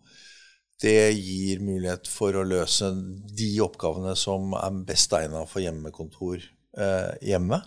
[0.80, 2.92] Det gir mulighet for å løse
[3.36, 7.60] de oppgavene som er best egna for hjemmekontor eh, hjemme.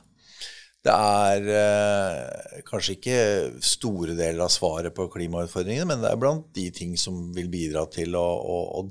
[0.83, 3.19] Det er eh, kanskje ikke
[3.63, 7.85] store deler av svaret på klimautfordringene, men det er blant de ting som vil bidra
[7.93, 8.83] til å, å, å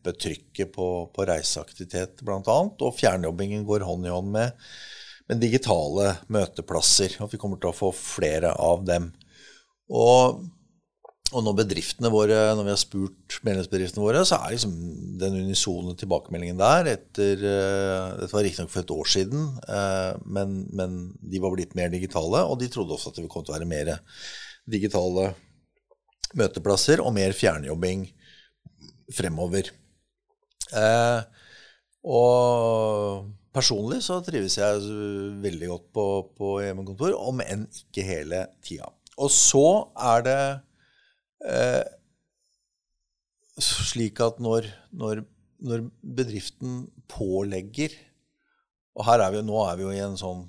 [0.00, 2.40] dempe trykket på, på reiseaktivitet, bl.a.
[2.80, 4.52] Og fjernjobbingen går hånd i hånd med,
[5.28, 7.18] med digitale møteplasser.
[7.20, 9.12] Og vi kommer til å få flere av dem.
[9.90, 10.46] Og
[11.30, 14.72] og når bedriftene våre, når vi har spurt medlemsbedriftene våre, så er liksom
[15.20, 20.56] den unisone tilbakemeldingen der etter uh, Dette var riktignok for et år siden, uh, men,
[20.74, 23.60] men, de var blitt mer digitale, og de trodde også at det kom til å
[23.60, 23.92] være mer
[24.66, 25.28] digitale
[26.34, 28.08] møteplasser og mer fjernjobbing
[29.14, 29.70] fremover.
[30.74, 31.20] Uh,
[32.06, 34.80] og personlig så trives jeg
[35.42, 38.88] veldig godt på, på hjemmekontor, om enn ikke hele tida.
[39.20, 39.68] Og så
[40.00, 40.42] er det
[41.40, 41.84] Eh,
[43.60, 45.22] slik at når, når,
[45.64, 47.94] når, bedriften pålegger
[48.92, 50.42] Og her er vi, nå er vi jo i en sånn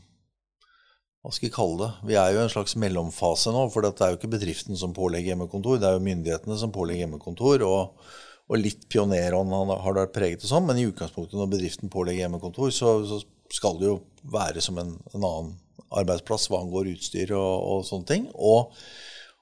[1.21, 2.09] Hva skal vi kalle det?
[2.09, 3.63] Vi er jo i en slags mellomfase nå.
[3.71, 7.05] For det er jo ikke bedriften som pålegger hjemmekontor, det er jo myndighetene som pålegger
[7.05, 7.63] hjemmekontor.
[7.67, 8.11] og
[8.51, 12.25] og litt pionerånd har det vært preget og sånn, men i utgangspunktet når bedriften pålegger
[12.25, 13.99] hjemmekontor, så, så skal det jo
[14.33, 15.53] være som en, en annen
[15.91, 18.27] arbeidsplass hva angår utstyr og, og, sånne ting.
[18.35, 18.73] Og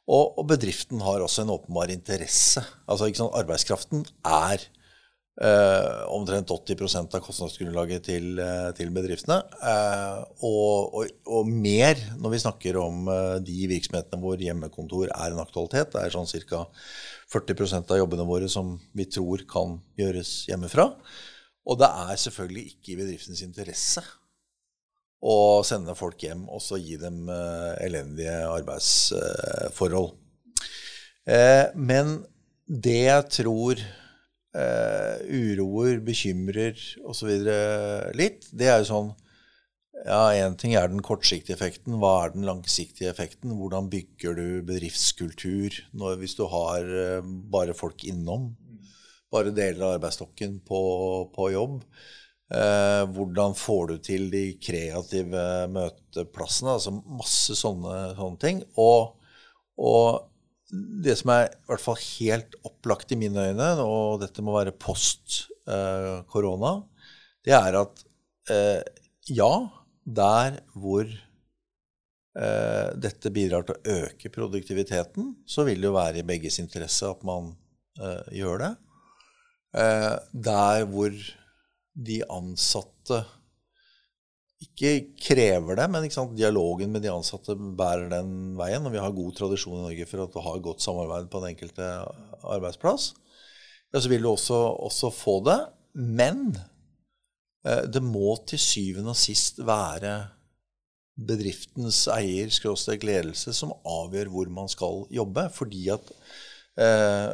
[0.10, 2.64] og, og, bedriften har også en åpenbar interesse.
[2.90, 4.64] Altså, sånn, Arbeidskraften er
[5.38, 9.38] eh, omtrent 80% av kostnadsgrunnlaget til, eh, til bedriftene.
[9.62, 15.94] Eh, og, mer når vi snakker om eh, de virksomhetene hvor hjemmekontor er en aktualitet.
[15.94, 16.66] Det er sånn ca.
[17.30, 20.90] 40% av jobbene våre som vi tror kan gjøres hjemmefra.
[21.70, 24.02] Og det er selvfølgelig ikke i bedriftens interesse
[25.20, 30.14] å sende folk hjem og så gi dem uh, elendige arbeidsforhold.
[31.30, 32.22] Uh, men
[32.66, 33.82] det jeg tror
[34.56, 37.34] uh, uroer, bekymrer osv.
[38.18, 39.12] litt, det er jo sånn
[40.10, 42.00] ja, Én ting er den kortsiktige effekten.
[42.02, 43.54] Hva er den langsiktige effekten?
[43.60, 48.50] Hvordan bygger du bedriftskultur når, hvis du har eh, bare folk innom?
[49.30, 50.80] Bare deler av arbeidsstokken på,
[51.36, 51.84] på jobb?
[52.50, 56.74] Eh, hvordan får du til de kreative møteplassene?
[56.80, 58.64] Altså masse sånne, sånne ting.
[58.82, 59.14] Og,
[59.78, 60.26] og,
[60.70, 64.76] det som er i hvert fall helt opplagt i mine øyne, og dette må være
[64.78, 66.76] post eh, korona,
[67.46, 68.04] det er at
[68.54, 68.82] eh,
[69.34, 69.50] ja,
[70.10, 76.28] der hvor eh, dette bidrar til å øke produktiviteten, så vil det jo være i
[76.28, 77.52] begges interesse at man
[78.02, 78.72] eh, gjør det.
[79.78, 81.14] Eh, der hvor
[82.00, 83.24] de ansatte
[84.60, 88.84] ikke krever det, men dialogen med de ansatte bærer den veien.
[88.84, 91.88] Og vi har god tradisjon i Norge for å ha godt samarbeid på den enkelte
[92.44, 93.14] arbeidsplass.
[93.94, 94.58] Ja, så vil du også,
[94.90, 95.60] også få det.
[95.96, 96.52] Men
[97.64, 100.14] det må til syvende og sist være
[101.28, 105.48] bedriftens eier, skråstrek ledelse, som avgjør hvor man skal jobbe.
[105.56, 106.14] Fordi at
[106.80, 107.34] eh,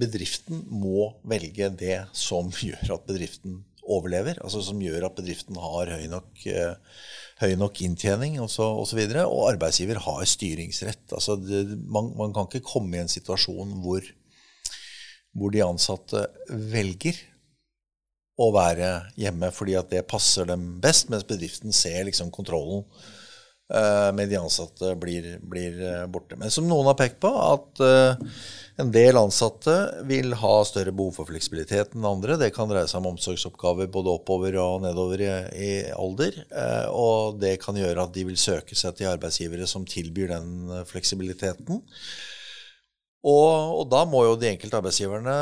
[0.00, 4.40] bedriften må velge det som gjør at bedriften overlever.
[4.44, 7.00] Altså som gjør at bedriften har høy nok, eh,
[7.42, 8.60] høy nok inntjening osv.
[8.60, 11.06] Og, så, og, og arbeidsgiver har styringsrett.
[11.12, 14.04] Altså det, man, man, kan ikke komme i en situasjon hvor,
[15.32, 17.24] hvor de ansatte velger
[18.38, 22.84] å være hjemme fordi at det passer dem best, mens bedriften ser liksom kontrollen
[23.74, 26.38] uh, med de ansatte blir, blir, eh, borte.
[26.38, 28.38] Men som noen har pekt på, at uh,
[28.78, 29.74] en del ansatte
[30.08, 32.38] vil ha større behov for fleksibilitet enn andre.
[32.40, 36.42] Det kan dreie seg om omsorgsoppgaver både oppover og nedover i, i alder.
[36.54, 40.84] Uh, og det kan gjøre at de vil søke seg til arbeidsgivere som tilbyr den
[40.88, 41.82] fleksibiliteten.
[43.26, 45.32] Og, og, da må jo de enkelte arbeidsgiverne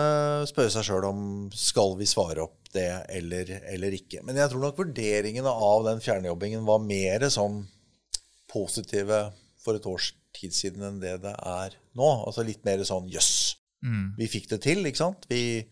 [0.49, 1.19] spørre seg sjøl om
[1.53, 4.23] skal vi svare opp det eller, eller, ikke.
[4.25, 7.67] Men jeg tror nok vurderingene av den fjernjobbingen var mer sånn
[8.49, 9.27] positive
[9.61, 12.09] for et års tid siden enn det det er nå.
[12.25, 14.07] Altså litt mer sånn jøss, yes, mm.
[14.23, 15.29] vi fikk det til, ikke sant?
[15.29, 15.63] Vi,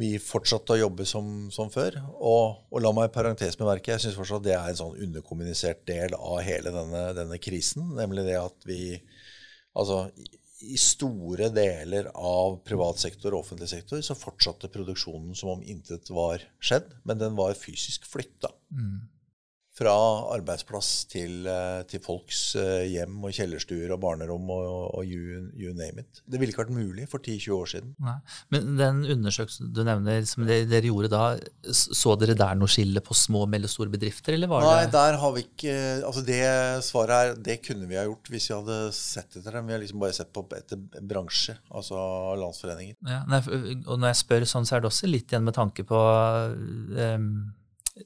[0.00, 1.96] vi fortsatte å jobbe som, som før.
[2.18, 5.86] Og, og, la meg i parentes bemerke, jeg syns fortsatt det er en sånn underkommunisert
[5.88, 7.88] del av hele denne, denne krisen.
[7.96, 8.82] Nemlig det at vi
[9.70, 10.08] Altså
[10.60, 16.10] i store deler av privat sektor og offentlig sektor så fortsatte produksjonen som om intet
[16.12, 18.52] var skjedd, men den var fysisk flytta.
[18.74, 19.08] Mm
[19.80, 19.92] fra
[20.34, 24.66] arbeidsplass til, eh, til, folks eh, hjem og kjellerstuer og barnerom og,
[24.98, 26.20] og you, you, name it.
[26.28, 27.94] Det ville ikke vært mulig for 10-20 år siden.
[28.04, 28.16] Nei.
[28.52, 31.22] Men den undersøkelsen du nevner, som dere gjorde da,
[31.72, 35.16] så dere der noe skille på små og mellomstore bedrifter, eller var Nei, det der
[35.20, 36.40] har vi ikke Altså det
[36.84, 39.68] svaret er det kunne vi ha gjort hvis vi hadde sett etter dem.
[39.68, 42.00] Vi har liksom bare sett på etter bransje, altså
[42.40, 42.98] landsforeningen.
[43.06, 43.40] Ja, nei,
[43.86, 47.30] og når jeg spør sånn, så er det også litt igjen med tanke på um,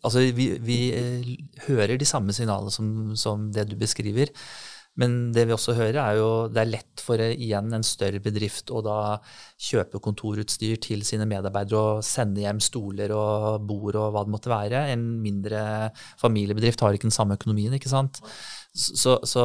[0.03, 1.35] Altså, vi, vi eh,
[1.69, 4.33] hører de samme signalene som, som, det du beskriver.
[5.01, 8.21] Men det vi også hører, er jo det er lett for eh, igjen en større
[8.23, 8.99] bedrift å da
[9.59, 14.53] kjøpe kontorutstyr til sine medarbeidere og sende hjem stoler og bord og hva det måtte
[14.53, 14.85] være.
[14.95, 15.65] En mindre
[16.21, 18.23] familiebedrift har ikke den samme økonomien, ikke sant.
[18.75, 19.43] Så, så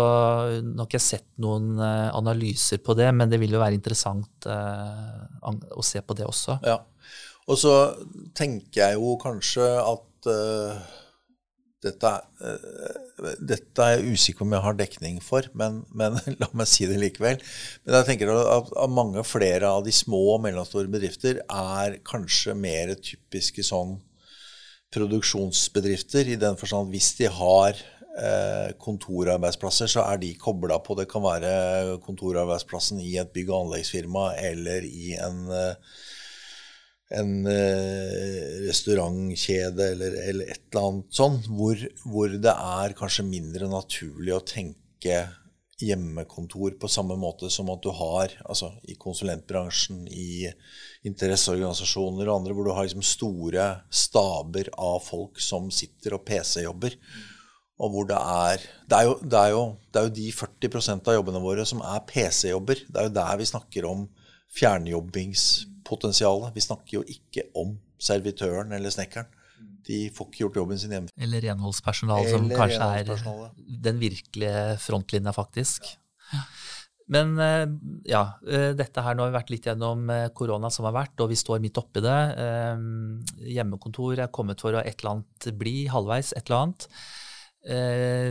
[0.66, 3.78] nå har ikke jeg sett noen eh, analyser på det, men det vil jo være
[3.78, 6.60] interessant å se på det også.
[6.66, 6.78] Ja.
[7.50, 7.74] Og så
[8.38, 10.80] tenker jeg jo kanskje at uh,
[11.86, 12.12] dette,
[12.44, 16.68] uh, dette, er jeg usikker på om jeg har dekning for, men, men, la meg
[16.72, 17.40] si det likevel.
[17.86, 22.58] Men jeg tenker at, at mange flere av de små og mellomstore bedrifter er kanskje
[22.58, 23.98] mer typiske sånn
[24.94, 27.78] produksjonsbedrifter, i den forstand at hvis de har
[28.18, 30.98] eh, kontorarbeidsplasser, så er de kobla på.
[30.98, 36.00] Det kan være kontorarbeidsplassen i et bygg- og anleggsfirma eller i en eh,
[37.10, 43.69] en eh, restaurantkjede eller, eller, et eller annet sånn, hvor, hvor, det er kanskje mindre
[43.72, 45.24] naturlig å tenke
[45.80, 50.52] hjemmekontor på samme måte som at du har altså i konsulentbransjen, i
[51.08, 57.00] interesseorganisasjoner og andre, hvor du har liksom store staber av folk som sitter og PC-jobber.
[57.80, 58.60] Og hvor det er
[58.91, 61.80] det er, jo, det, er jo, det er jo de 40% av jobbene våre som
[61.80, 62.84] er PC-jobber.
[62.89, 64.04] Det er jo der vi snakker om
[64.60, 65.45] fjernjobbings
[65.89, 66.54] potensialet.
[66.56, 69.30] Vi snakker jo ikke om servitøren eller snekkeren.
[69.89, 71.12] De får ikke gjort jobben sin hjemme.
[71.17, 73.10] Eller renholdspersonal, som kanskje er
[73.89, 75.88] den virkelige frontlinja, faktisk.
[76.30, 76.43] Ja.
[77.10, 77.65] Men eh,
[78.10, 81.15] ja, eh, dette her nå har vi vært litt gjennom eh, korona som har vært,
[81.23, 82.19] og vi står midt oppi det.
[83.49, 86.88] Hjemmekontor er kommet for å et eller annet bli, halvveis et eller annet.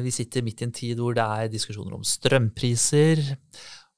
[0.07, 3.21] Vi sitter midt i en tid hvor det er diskusjoner om strømpriser,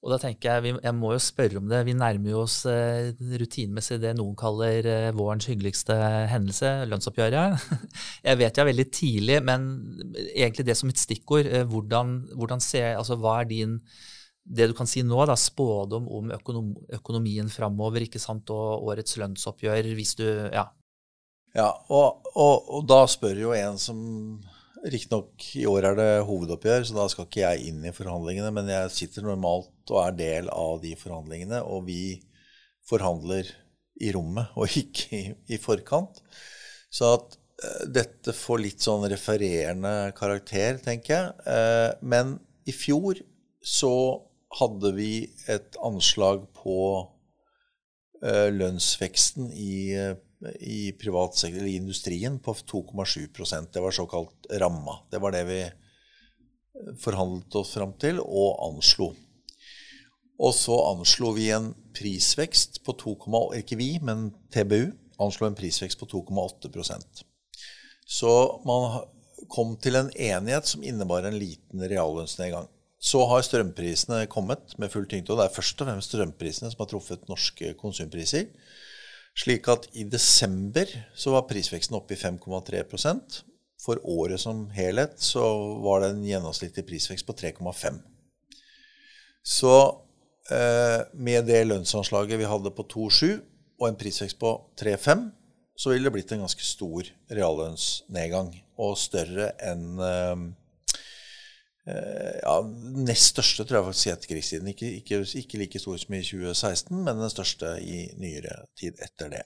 [0.00, 1.82] Og da tenker jeg, Jeg må jo spørre om det.
[1.84, 3.10] Vi nærmer jo oss eh,
[3.40, 5.96] rutinemessig det noen kaller eh, vårens hyggeligste
[6.30, 7.66] hendelse, lønnsoppgjøret.
[8.28, 9.66] Jeg vet jeg er veldig tidlig, men
[10.32, 11.44] egentlig det som et stikkord.
[11.44, 13.76] Eh, hvordan, hvordan ser, altså Hva er din
[14.50, 20.16] det du kan si nå, da, spådom om økonom, økonomien framover og årets lønnsoppgjør, hvis
[20.16, 20.70] du Ja.
[21.50, 23.98] Ja, og, og, og da spør jo en som
[24.80, 28.52] Riktignok i år er det hovedoppgjør, så da skal ikke jeg inn i forhandlingene.
[28.56, 32.20] Men jeg sitter normalt og er del av de forhandlingene, og vi
[32.88, 33.50] forhandler
[34.00, 36.22] i rommet og ikke i, i forkant.
[36.90, 41.36] Så at uh, dette får litt sånn refererende karakter, tenker jeg.
[41.44, 42.38] Uh, men
[42.68, 43.20] i fjor
[43.60, 43.92] så
[44.58, 45.12] hadde vi
[45.52, 46.80] et anslag på
[48.24, 49.76] uh, lønnsveksten i
[50.61, 54.98] i privat sektor, eller industrien på 2,7% Det var såkalt ramma.
[55.11, 55.61] Det var det vi
[57.03, 59.12] forhandlet oss fram til og anslo.
[60.40, 63.14] Og så anslo vi en prisvekst på 2,
[63.61, 64.88] ikke vi, men TBU
[65.20, 67.24] anslo en prisvekst på 2,8%
[68.09, 68.33] Så
[68.64, 69.03] man
[69.53, 72.68] kom til en enighet som innebar en liten reallønnsnedgang.
[73.00, 76.83] Så har strømprisene kommet med full tyngde, og det er først og fremst strømprisene som
[76.83, 78.50] har truffet norske konsumpriser.
[79.40, 83.40] Slik at i desember så var prisveksten oppe i 5,3%
[83.81, 85.44] For året som helhet så
[85.81, 88.00] var det en gjennomsnittlig prisvekst på 3,5
[89.42, 89.76] Så
[90.53, 93.40] eh, med det lønnsanslaget vi hadde på 2,7
[93.81, 95.31] og en prisvekst på 3,5,
[95.72, 98.50] så ville det blitt en ganske stor reallønnsnedgang.
[98.76, 100.42] Og større enn eh,
[102.42, 102.57] ja,
[103.07, 104.70] nest største tror jeg faktisk i etterkrigstiden.
[104.72, 109.33] Ikke, ikke, ikke, like stor som i 2016, men den største i nyere tid etter
[109.33, 109.44] det.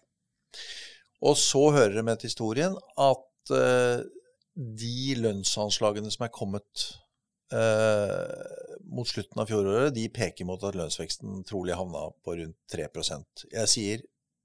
[1.25, 4.05] Og så hører det med til historien at uh,
[4.55, 6.87] de lønnsanslagene som er kommet
[7.55, 13.47] uh, mot slutten av fjoråret, de peker mot at lønnsveksten trolig havna på rundt 3%
[13.53, 14.05] Jeg sier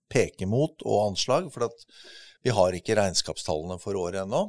[0.09, 1.69] peker mot og anslag, for
[2.41, 4.47] vi har ikke regnskapstallene for året ennå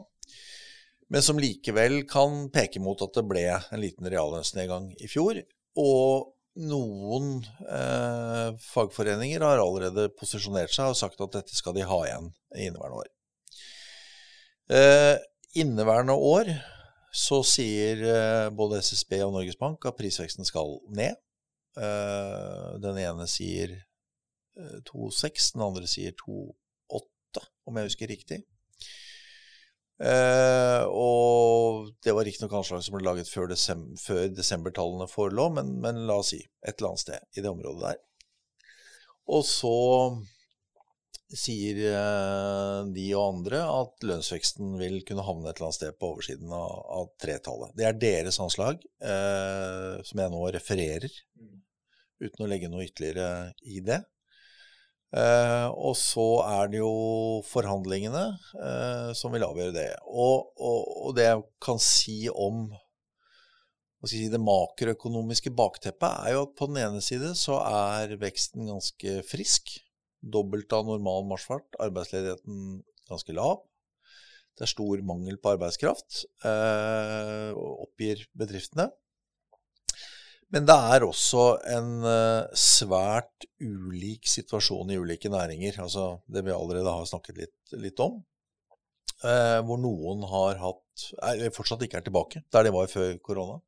[1.10, 5.40] men som likevel kan peke mot at det ble en liten reallønnsnedgang i fjor.
[5.80, 6.30] Og
[6.70, 12.30] noen eh, fagforeninger har allerede posisjonert seg og sagt at dette skal de ha igjen
[12.54, 13.10] i inneværende år.
[14.70, 15.16] Eh,
[15.58, 16.52] inneværende år
[17.10, 21.18] så sier eh, både SSB og Norges Bank at prisveksten skal ned.
[21.78, 23.74] Eh, den ene sier
[24.86, 28.42] 2,6, eh, den andre sier 2,8, om jeg husker riktig.
[30.00, 35.74] Uh, og det var riktignok anslag som ble laget før, desem før desembertallene forelå, men,
[35.82, 37.98] men, la oss si et eller annet sted i det området der.
[39.30, 39.76] Og så
[41.30, 46.08] sier eh, de og andre at lønnsveksten vil kunne havne et eller annet sted på
[46.14, 47.74] oversiden av, av tretallet.
[47.78, 51.60] Det er deres anslag, eh, som jeg nå refererer, mm.
[52.26, 54.00] uten å legge noe ytterligere i det.
[55.10, 58.22] Eh, og så er det jo forhandlingene
[58.62, 59.88] eh, som vil avgjøre det.
[60.06, 62.68] Og, og, og, det jeg kan si om
[64.06, 69.18] si, det makroøkonomiske bakteppet, er jo at på den ene side så er veksten ganske
[69.28, 69.74] frisk.
[70.20, 71.80] Dobbelt av normal marsjfart.
[71.82, 73.64] Arbeidsledigheten ganske lav.
[74.54, 78.90] Det er stor mangel på arbeidskraft, eh, oppgir bedriftene.
[80.50, 85.78] Men det er også en uh, svært ulik situasjon i ulike næringer.
[85.84, 88.18] Altså det vi allerede har snakket litt, litt om.
[89.20, 93.58] Eh, hvor noen har hatt er, fortsatt ikke er tilbake der de var før korona.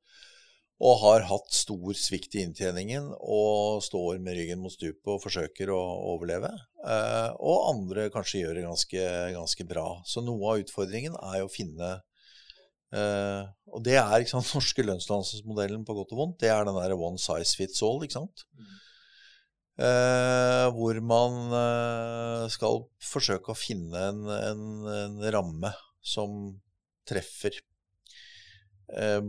[0.83, 5.71] Og har hatt stor svikt i inntjeningen og står med ryggen mot stupet og forsøker
[5.71, 5.79] å
[6.15, 6.51] overleve.
[6.83, 9.05] Eh, og andre kanskje gjør det ganske,
[9.37, 9.87] ganske bra.
[10.09, 11.99] Så noe av utfordringen er å finne
[12.93, 16.41] Uh, og det er ikke sant, norske lønnsdannelsesmodellen på godt og vondt.
[16.45, 18.45] Det er den der one size fits all, ikke sant.
[18.53, 18.79] Mm.
[19.83, 25.73] Uh, hvor man uh, skal forsøke å finne en, en, en ramme
[26.05, 26.57] som
[27.09, 27.57] treffer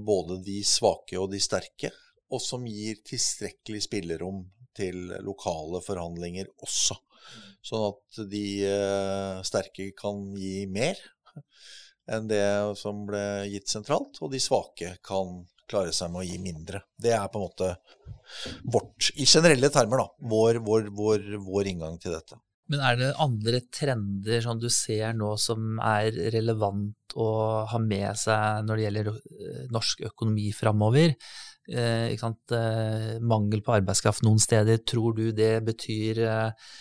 [0.04, 1.88] både de svake og de sterke,
[2.36, 4.42] og som gir tilstrekkelig spillerom
[4.76, 6.98] til lokale forhandlinger også.
[6.98, 7.46] Mm.
[7.70, 8.44] Sånn at de
[9.48, 11.00] sterke kan gi mer
[12.12, 12.46] enn det
[12.80, 16.84] som ble gitt sentralt, og de svake kan klare seg med å gi mindre.
[17.00, 17.70] Det er på en måte
[18.64, 22.40] vårt, i generelle termer, da, vår, vår, vår, vår inngang til dette.
[22.72, 27.28] Men er det andre trender som du ser nå som er relevant å
[27.70, 31.14] ha med seg når det gjelder eh, norsk økonomi framover?
[31.70, 36.72] Eh, eh, mangel på arbeidskraft noen steder, tror du det betyr eh,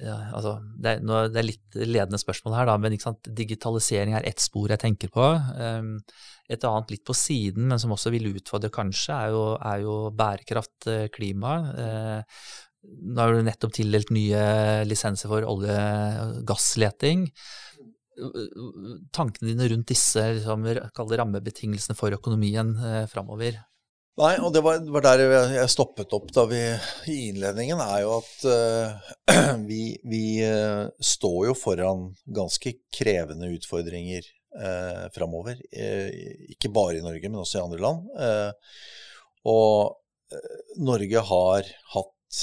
[0.00, 2.94] ja, altså, det, er, det, er, litt ledende spørsmål her, da, men
[3.36, 5.26] digitalisering er ett spor jeg tenker på.
[5.58, 5.98] Um,
[6.52, 9.96] et annet litt på siden, men som også vil utfordre kanskje, er jo, er jo
[10.16, 11.52] bærekraft, eh, klima.
[11.76, 12.46] Uh,
[12.82, 14.42] nå har du nettopp tildelt nye
[14.88, 15.76] lisenser for olje-
[16.24, 17.28] og gassleting.
[19.14, 20.66] Tankene dine rundt disse liksom,
[21.20, 23.60] rammebetingelsene for økonomien uh, framover?
[24.20, 25.22] Nei, og det var, var, der
[25.54, 26.60] jeg stoppet opp da vi,
[27.08, 34.28] i innledningen, er jo at uh, vi, vi uh, står jo foran ganske krevende utfordringer
[34.60, 35.56] uh, framover.
[35.72, 36.12] Uh,
[36.52, 38.12] ikke bare i Norge, men også i andre land.
[39.48, 39.96] og
[40.80, 42.42] Norge har hatt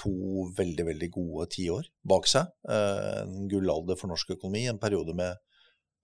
[0.00, 0.12] to
[0.56, 2.48] veldig, veldig gode tiår bak seg.
[2.72, 5.36] en gullalder for norsk økonomi, en periode med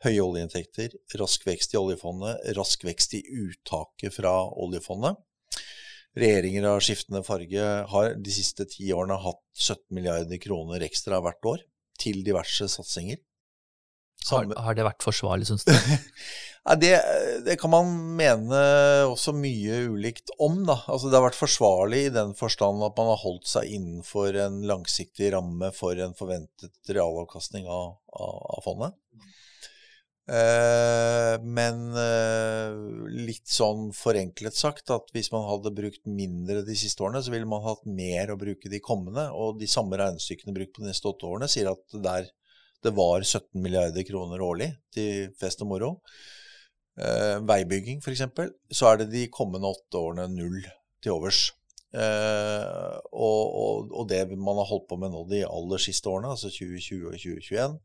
[0.04, 4.34] høye oljeinntekter, rask vekst i oljefondet, rask vekst i uttaket fra
[4.64, 5.18] oljefondet.
[6.14, 11.50] Regjeringer av skiftende farge har de siste ti årene hatt 17 milliarder kroner ekstra hvert
[11.50, 11.64] år
[11.98, 13.18] til diverse satsinger.
[14.30, 15.72] Har, har, det vært forsvarlig, syns du?
[16.80, 16.92] det,
[17.44, 18.60] det, kan man mene
[19.10, 20.62] også mye ulikt om.
[20.64, 20.78] Da.
[20.88, 24.62] Altså, det har vært forsvarlig i den forstand at man har holdt seg innenfor en
[24.70, 28.96] langsiktig ramme for en forventet realavkastning av, av, av fondet.
[30.24, 32.76] Eh, men eh,
[33.12, 37.48] litt sånn forenklet sagt at hvis man hadde brukt mindre de siste årene, så ville
[37.48, 39.26] man hatt mer å bruke de kommende.
[39.36, 42.30] Og de samme regnestykkene brukt på de neste åtte årene sier at der
[42.84, 45.90] det var 17 milliarder kroner årlig til fest og moro,
[47.00, 48.26] eh, veibygging f.eks.,
[48.76, 50.58] så er det de kommende åtte årene null
[51.04, 51.46] til overs.
[51.94, 56.50] Og, og, og, det man har holdt på med nå de aller siste årene, altså
[56.50, 57.76] 2020 og 2021,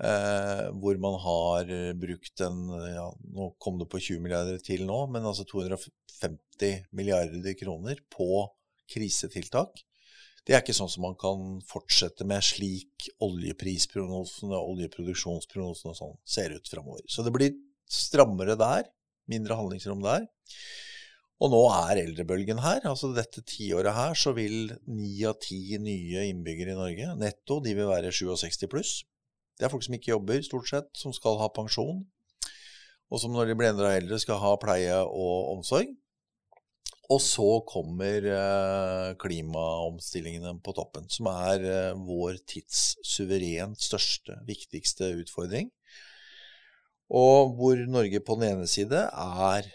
[0.00, 3.04] Eh, hvor man har eh, brukt en ja,
[3.36, 8.46] Nå kom det på 20 milliarder til nå, men altså 250 milliarder kroner på
[8.90, 9.84] krisetiltak.
[10.42, 16.56] Det er ikke sånn som man kan fortsette med slik oljeprisprognosene, oljeproduksjonsprognosene og sånn ser
[16.56, 17.04] ut framover.
[17.06, 17.54] Så det blir
[17.86, 18.88] strammere der,
[19.30, 20.26] mindre handlingsrom der.
[21.42, 22.82] Og nå er eldrebølgen her.
[22.86, 27.74] altså Dette tiåret her så vil ni av ti nye innbyggere i Norge netto de
[27.78, 28.92] vil være 67 pluss.
[29.58, 32.02] Det er folk som ikke jobber, stort sett, som skal ha pensjon.
[33.12, 35.90] Og som når de blir enda eldre, skal ha pleie og omsorg.
[37.12, 45.10] Og så kommer eh, klimaomstillingene på toppen, som er eh, vår tids suverent største, viktigste
[45.20, 45.68] utfordring.
[47.12, 49.68] Og hvor Norge på den ene side er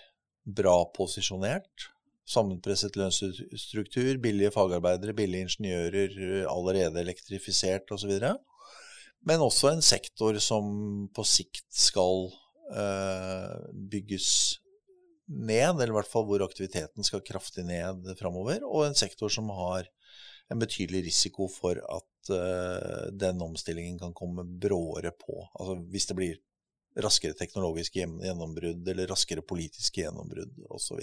[0.48, 1.92] bra posisjonert.
[2.28, 6.18] Sammenpresset lønnsstruktur, billige fagarbeidere, billige ingeniører,
[6.50, 8.18] allerede elektrifisert osv
[9.28, 10.70] men også en sektor som
[11.16, 12.30] på sikt skal
[12.72, 13.58] eh,
[13.92, 14.30] bygges
[15.28, 19.52] ned, eller i hvert fall hvor aktiviteten skal kraftig ned framover, og en sektor som
[19.52, 19.90] har
[20.48, 25.42] en betydelig risiko for at eh, den omstillingen kan komme bråere på.
[25.60, 26.38] Altså hvis det blir
[27.04, 31.02] raskere teknologiske gjennombrudd eller raskere politiske gjennombrudd osv.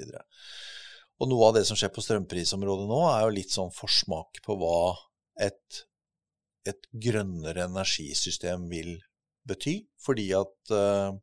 [1.21, 4.57] Og noe av det som skjer på strømprisområdet nå, er jo litt sånn forsmak på
[4.59, 4.79] hva
[5.45, 5.85] et
[6.69, 8.97] et grønnere energisystem vil
[9.49, 9.81] bety.
[10.01, 11.17] Fordi at uh,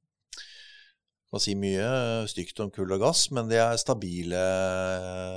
[1.31, 1.91] Man kan si mye
[2.27, 4.39] stygt om kull og gass, men det er stabile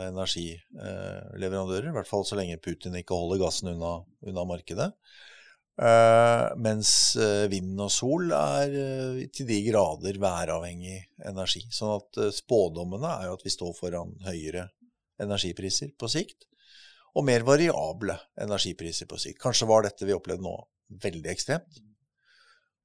[0.09, 1.87] energileverandører.
[1.87, 3.93] I hvert fall så lenge Putin ikke holder gassen unna,
[4.27, 4.89] unna markedet.
[5.79, 10.99] Uh, mens uh, vind og sol er uh, til de grader væravhengig
[11.31, 11.63] energi.
[11.71, 14.67] Sånn at spådommene er jo at vi står foran høyere
[15.23, 16.49] energipriser på sikt
[17.15, 19.41] og mer variable energipriser på sikt.
[19.43, 20.55] Kanskje var dette vi opplevde nå,
[21.03, 21.83] veldig ekstremt.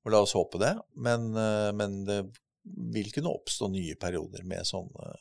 [0.05, 0.75] Og la oss håpe det.
[1.01, 2.21] Men, eh, men det
[2.93, 5.15] vil kunne oppstå nye perioder med sånne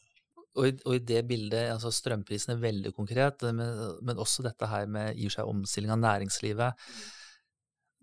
[0.58, 3.62] og i, og i, det bildet, altså strømprisene er veldig konkret, men,
[4.02, 6.88] men også dette her med i og seg omstilling av næringslivet.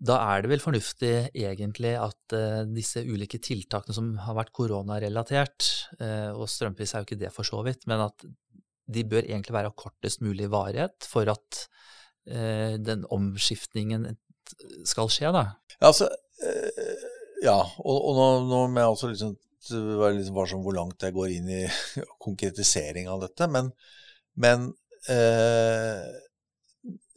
[0.08, 5.68] Da er det vel fornuftig egentlig at uh, disse ulike tiltakene som har vært koronarelatert,
[6.00, 8.26] uh, og strømpris er jo ikke det for så vidt, men at
[8.86, 11.62] de bør egentlig være av kortest mulig varighet for at
[12.30, 14.08] eh, den omskiftningen
[14.86, 15.44] skal skje, da.
[15.76, 16.08] Ja, altså,
[16.46, 17.06] eh,
[17.44, 19.34] ja og, og nå, nå, må jeg også liksom
[20.00, 21.64] være litt varsom hvor langt jeg går inn i
[22.26, 23.72] konkretisering av dette, men,
[24.38, 24.70] men
[25.10, 26.06] eh,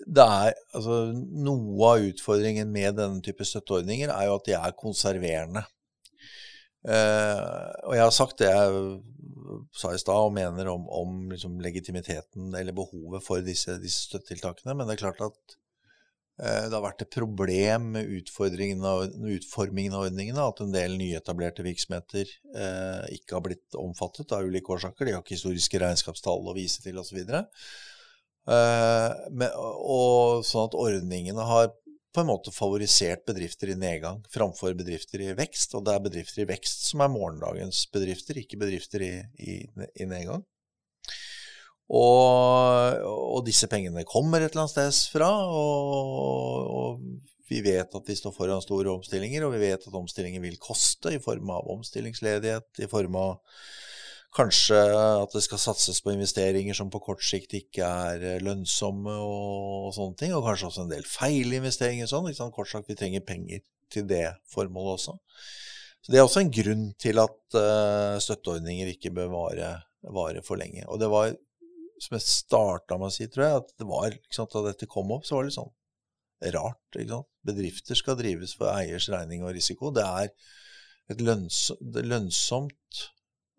[0.10, 4.78] det er altså Noe av utfordringen med denne type støtteordninger er jo at de er
[4.80, 5.64] konserverende.
[6.88, 8.84] Eh, og jeg har sagt det jeg
[9.76, 14.76] sa i stad og mener om, om liksom legitimiteten eller behovet for disse, disse, støttetiltakene.
[14.78, 15.58] Men det er klart at
[16.40, 18.14] eh, det har vært et problem med
[18.88, 20.46] av, utformingen av ordningene.
[20.46, 25.10] At en del nyetablerte virksomheter eh, ikke har blitt omfattet av ulike årsaker.
[25.10, 27.20] De har ikke historiske regnskapstall å vise til osv.
[28.50, 31.68] Men, og sånn at ordningene har
[32.20, 35.76] på en måte favorisert bedrifter i nedgang framfor bedrifter i vekst.
[35.78, 39.56] Og det er bedrifter i vekst som er morgendagens bedrifter, ikke bedrifter i, i,
[39.96, 40.44] i nedgang.
[41.90, 47.00] Og, og, disse pengene kommer et eller annet sted fra, og, og
[47.50, 51.16] vi vet at vi står foran store omstillinger, og vi vet at omstillinger vil koste
[51.16, 53.40] i form av omstillingsledighet, i form av
[54.36, 59.16] Kanskje at det skal satses på investeringer som på kort sikt ikke er eh, lønnsomme
[59.26, 60.36] og, sånne ting.
[60.38, 62.30] Og kanskje også en del feilinvesteringer sånn.
[62.54, 65.18] Kort sagt, vi trenger penger til det formålet også.
[66.00, 69.72] Så Det er også en grunn til at uh, støtteordninger ikke bør vare,
[70.16, 70.86] vare, for lenge.
[70.88, 71.34] Og det var,
[72.00, 75.12] som jeg starta med å si, tror jeg, at det var, sant, da dette kom
[75.16, 75.76] opp, så var det litt sånn
[76.56, 77.00] rart.
[77.50, 79.92] Bedrifter skal drives for eiers regning og risiko.
[79.92, 80.32] Det er
[81.10, 83.04] et lønnsomt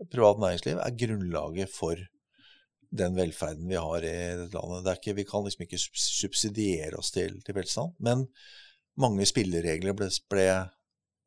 [0.08, 2.00] privat næringsliv er grunnlaget for
[2.90, 4.96] den velferden vi har i dette landet.
[4.98, 7.94] Ikke, vi kan liksom ikke subsidiere oss til, til velstand.
[8.02, 8.26] Men
[9.00, 10.50] mange spilleregler ble, ble,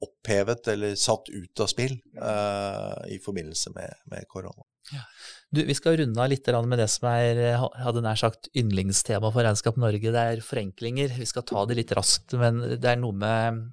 [0.04, 4.66] opphevet eller satt ut av spill uh, i forbindelse med, med korona.
[4.92, 5.06] Ja.
[5.48, 9.48] Du, vi skal runde av litt med det som er hadde nær sagt yndlingstema for
[9.48, 10.12] Regnskap Norge.
[10.12, 11.16] Det er forenklinger.
[11.16, 13.64] Vi skal ta det litt raskt, men det er noe med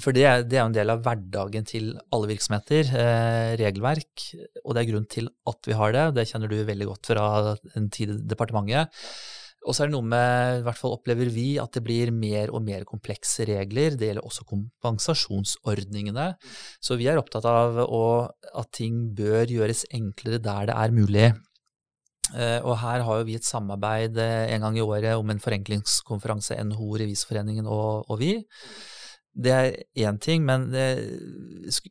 [0.00, 4.28] for det er, det er, en del av hverdagen til alle virksomheter, eh, regelverk,
[4.64, 6.04] og det er grunn til at vi har det.
[6.16, 7.26] Det kjenner du veldig godt fra
[7.76, 9.04] en tid i departementet.
[9.66, 12.52] Og så er det noe med, i hvert fall opplever vi, at det blir mer
[12.54, 13.98] og mer komplekse regler.
[13.98, 16.28] Det gjelder også kompensasjonsordningene.
[16.78, 18.04] Så vi er opptatt av å,
[18.54, 21.28] at ting bør gjøres enklere der det er mulig.
[22.34, 25.42] Eh, og her har jo vi et samarbeid eh, en gang i året om en
[25.42, 28.36] forenklingskonferanse, NHO, Revisforeningen og, og vi.
[29.36, 30.84] Det er én ting, men det,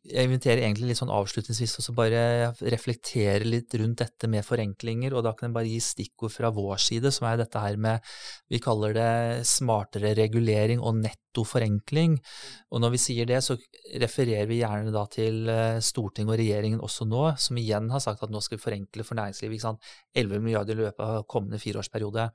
[0.02, 2.22] jeg inviterer egentlig litt sånn avslutningsvis også bare
[2.74, 6.82] reflektere litt rundt dette med forenklinger, og da kan jeg bare gi stikkord fra vår
[6.82, 8.02] side, som er dette her med
[8.50, 12.18] Vi kaller det smartere regulering og netto forenkling.
[12.74, 13.54] Og når vi sier det, så
[14.02, 18.26] refererer vi gjerne da til eh, Stortinget og regjeringen også nå, som igjen har sagt
[18.26, 19.54] at nå skal vi forenkle for næringslivet.
[19.54, 19.96] ikke sant?
[20.18, 22.30] 11 milliarder i løpet av kommende fireårsperiode.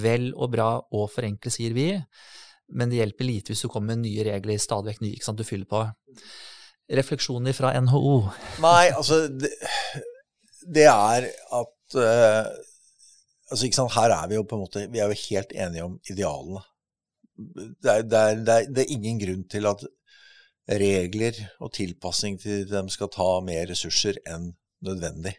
[0.00, 1.90] Vel og bra å forenkle, sier vi
[2.68, 5.40] men det hjelper lite hvis du kommer med nye regler, stadig vekk nye, ikke sant,
[5.40, 5.82] du fyller på.
[6.98, 8.14] Refleksjoner fra NHO?
[8.64, 9.50] Nei, altså Det,
[10.64, 12.48] det er at uh,
[13.50, 15.84] altså ikke sant, Her er vi jo på en måte Vi er jo helt enige
[15.84, 16.64] om idealene.
[17.36, 19.84] Det er, det, er, det, er, det er, ingen grunn til at
[20.68, 24.50] regler og tilpassing til dem skal ta mer ressurser enn
[24.84, 25.36] nødvendig.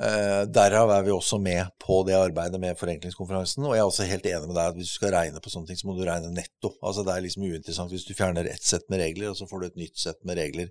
[0.00, 3.66] Uh, derav er vi også med på det arbeidet med forenklingskonferansen.
[3.68, 5.68] Og jeg er også helt enig med deg at hvis du skal regne på sånne
[5.68, 6.72] ting, så må du regne netto.
[6.80, 9.60] Altså Det er liksom uinteressant hvis du fjerner ett sett med regler, og så får
[9.60, 10.70] du et nytt sett med regler.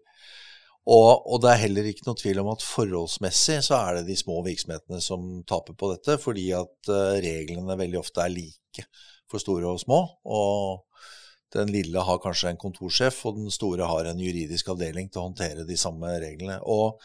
[0.89, 4.15] Og, og, det er heller ikke noe tvil om at forholdsmessig så er det de
[4.17, 8.87] små virksomhetene som taper på dette, fordi at uh, reglene veldig ofte er like
[9.29, 9.99] for store og små.
[10.25, 10.87] Og
[11.53, 15.27] den lille har kanskje en kontorsjef, og den store har en juridisk avdeling til å
[15.27, 16.57] håndtere de samme reglene.
[16.65, 16.97] Og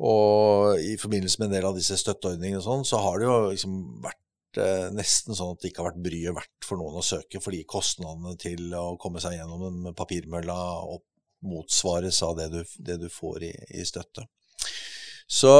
[0.00, 3.36] og i forbindelse med en del av disse støtteordningene og sånn, så har det jo
[3.52, 7.06] liksom vært eh, nesten sånn at det ikke har vært bryet verdt for noen å
[7.06, 10.56] søke, fordi kostnadene til å komme seg gjennom den papirmølla
[11.42, 14.26] motsvares av det du, det du får i, i, støtte.
[15.26, 15.52] Så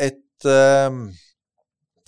[0.00, 0.98] et, eh,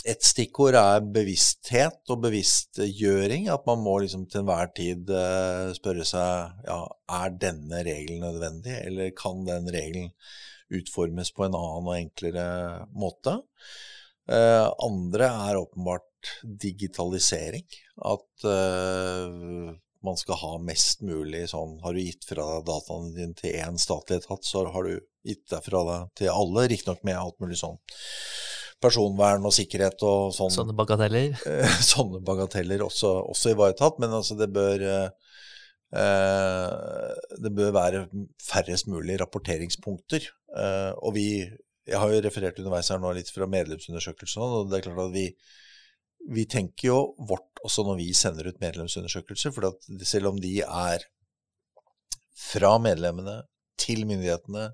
[0.06, 3.48] et stikkord er bevissthet og bevisstgjøring.
[3.52, 6.82] At man må liksom til enhver tid eh, spørre seg ja,
[7.20, 10.12] er denne regelen nødvendig, eller kan den regelen
[10.72, 12.46] utformes på en annen og enklere
[12.96, 13.38] måte.
[14.26, 17.66] Eh, andre er åpenbart digitalisering.
[18.02, 19.74] At eh,
[20.06, 23.78] man skal ha mest mulig sånn Har du gitt fra deg dataene dine til én
[23.80, 27.58] statlig etat, så har du gitt deg fra deg til alle, riktignok med alt mulig
[27.62, 27.80] sånn
[28.82, 30.52] personvern og sikkerhet og sånn.
[30.52, 31.32] Sånne bagateller?
[31.94, 35.08] sånne bagateller også, også ivaretatt, men altså det bør eh,
[35.94, 38.00] Eh, det bør være
[38.42, 40.26] færrest mulig rapporteringspunkter.
[40.56, 41.28] Eh, og vi
[41.86, 45.12] Jeg har jo referert underveis her nå litt fra medlemsundersøkelsen, og det er klart at
[45.14, 45.28] vi,
[46.34, 46.96] vi tenker jo
[47.28, 49.70] vårt også når vi sender ut medlemsundersøkelser, for
[50.02, 51.04] selv om de er
[52.34, 53.36] fra medlemmene
[53.78, 54.66] til myndighetene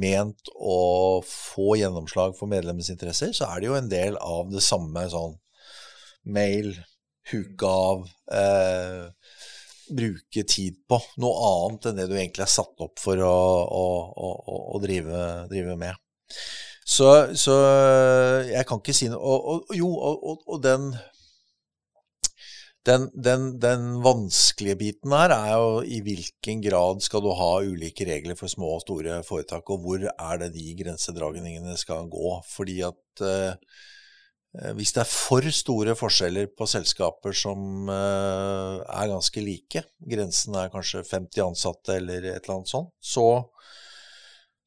[0.00, 4.62] ment å få gjennomslag for medlemmenes interesser, så er det jo en del av det
[4.64, 5.36] samme sånn
[6.30, 6.72] mail,
[7.30, 9.10] huke av, eh,
[9.96, 13.36] bruke tid på noe annet enn det du egentlig er satt opp for å,
[13.66, 15.94] å, å, å drive, drive, med.
[16.90, 17.54] Så, så,
[18.48, 20.88] jeg kan ikke si noe Og, og jo, og, og den,
[22.88, 28.08] den, den, den, vanskelige biten her er jo i hvilken grad skal du ha ulike
[28.08, 32.38] regler for små og store foretak, og hvor er det de grensedragningene skal gå.
[32.48, 33.76] Fordi at eh,
[34.50, 40.72] hvis det er for store forskjeller på selskaper som uh, er ganske like, grensen er
[40.72, 43.26] kanskje 50 ansatte eller et eller annet sånt, så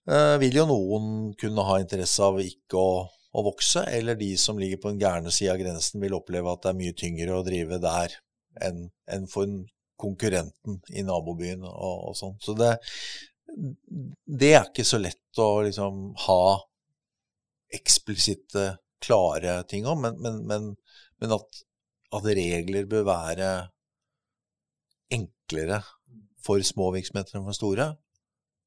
[0.08, 4.62] uh, vil jo noen kunne ha interesse av ikke å, å, vokse, eller de som
[4.62, 7.44] ligger på den gærne sida av grensen, vil oppleve at det er mye tyngre å
[7.44, 8.16] drive der
[8.64, 9.52] enn, enn for
[10.00, 12.40] konkurrenten i nabobyen og, og sånn.
[12.44, 12.78] Så det,
[14.24, 16.44] det er ikke så lett å liksom ha
[17.74, 20.72] eksplisitte, klare ting om, men, men, men,
[21.22, 21.62] men at,
[22.16, 23.52] at, regler bør være
[25.14, 25.82] enklere
[26.44, 27.94] for små virksomheter enn for store,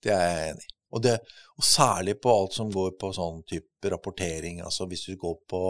[0.05, 0.73] det er jeg enig i.
[0.95, 1.17] Og, det,
[1.57, 4.63] og, særlig på alt som går på sånn type rapportering.
[4.65, 5.63] altså Hvis du går på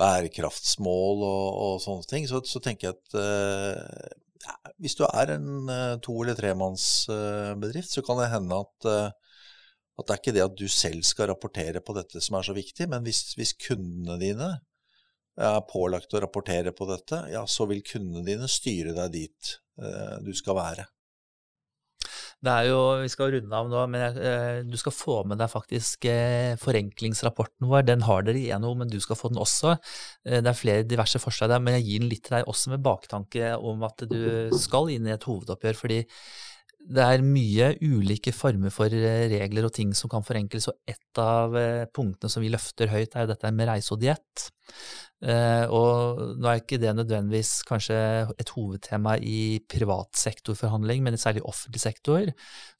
[0.00, 5.50] bærekraftsmål og, og sånne ting, så, så, tenker jeg at eh, hvis du er en
[5.68, 8.88] uh, to- eller tremannsbedrift, så kan det hende at
[9.98, 12.54] at det er ikke det at du selv skal rapportere på dette som er så
[12.56, 14.54] viktig, men hvis, hvis kundene dine
[15.40, 20.18] er pålagt å rapportere på dette, ja, så vil kundene dine styre deg dit eh,
[20.24, 20.88] du skal være.
[22.42, 25.50] Det er jo, Vi skal runde av nå, men eh, du skal få med deg
[25.52, 27.84] faktisk eh, forenklingsrapporten vår.
[27.86, 29.76] Den har dere igjennom, men du skal få den også.
[30.26, 32.74] Eh, det er flere diverse forslag der, men jeg gir den litt til deg også
[32.74, 35.78] med baktanke om at du skal inn i et hovedoppgjør.
[35.78, 36.00] fordi
[36.82, 41.20] det er mye ulike former for eh, regler og ting som kan forenkles, og et
[41.20, 44.48] av eh, punktene som vi løfter høyt, er jo dette med reise og diett.
[45.22, 47.98] Eh, og nå er ikke det nødvendigvis kanskje
[48.34, 52.32] et hovedtema i privat sektorforhandling, men særlig i offentlig sektor,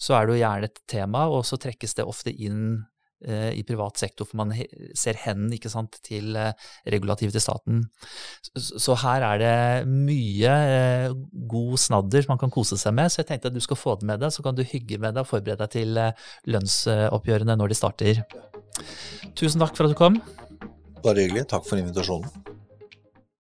[0.03, 2.83] så er det jo gjerne et tema, og så trekkes det ofte inn
[3.23, 4.55] i privat sektor, for man
[4.99, 6.53] ser hen ikke sant, til eh,
[6.91, 7.83] regulativet til staten.
[8.57, 11.16] Så her er det mye eh,
[11.51, 14.09] god snadder man kan kose seg med, så jeg tenkte at du skal få det
[14.11, 16.01] med deg, så kan du hygge med deg og forberede deg til
[16.53, 18.25] lønnsoppgjørene når de starter.
[19.39, 20.18] Tusen takk for at du kom.
[21.03, 21.49] Bare hyggelig.
[21.51, 22.61] Takk for invitasjonen.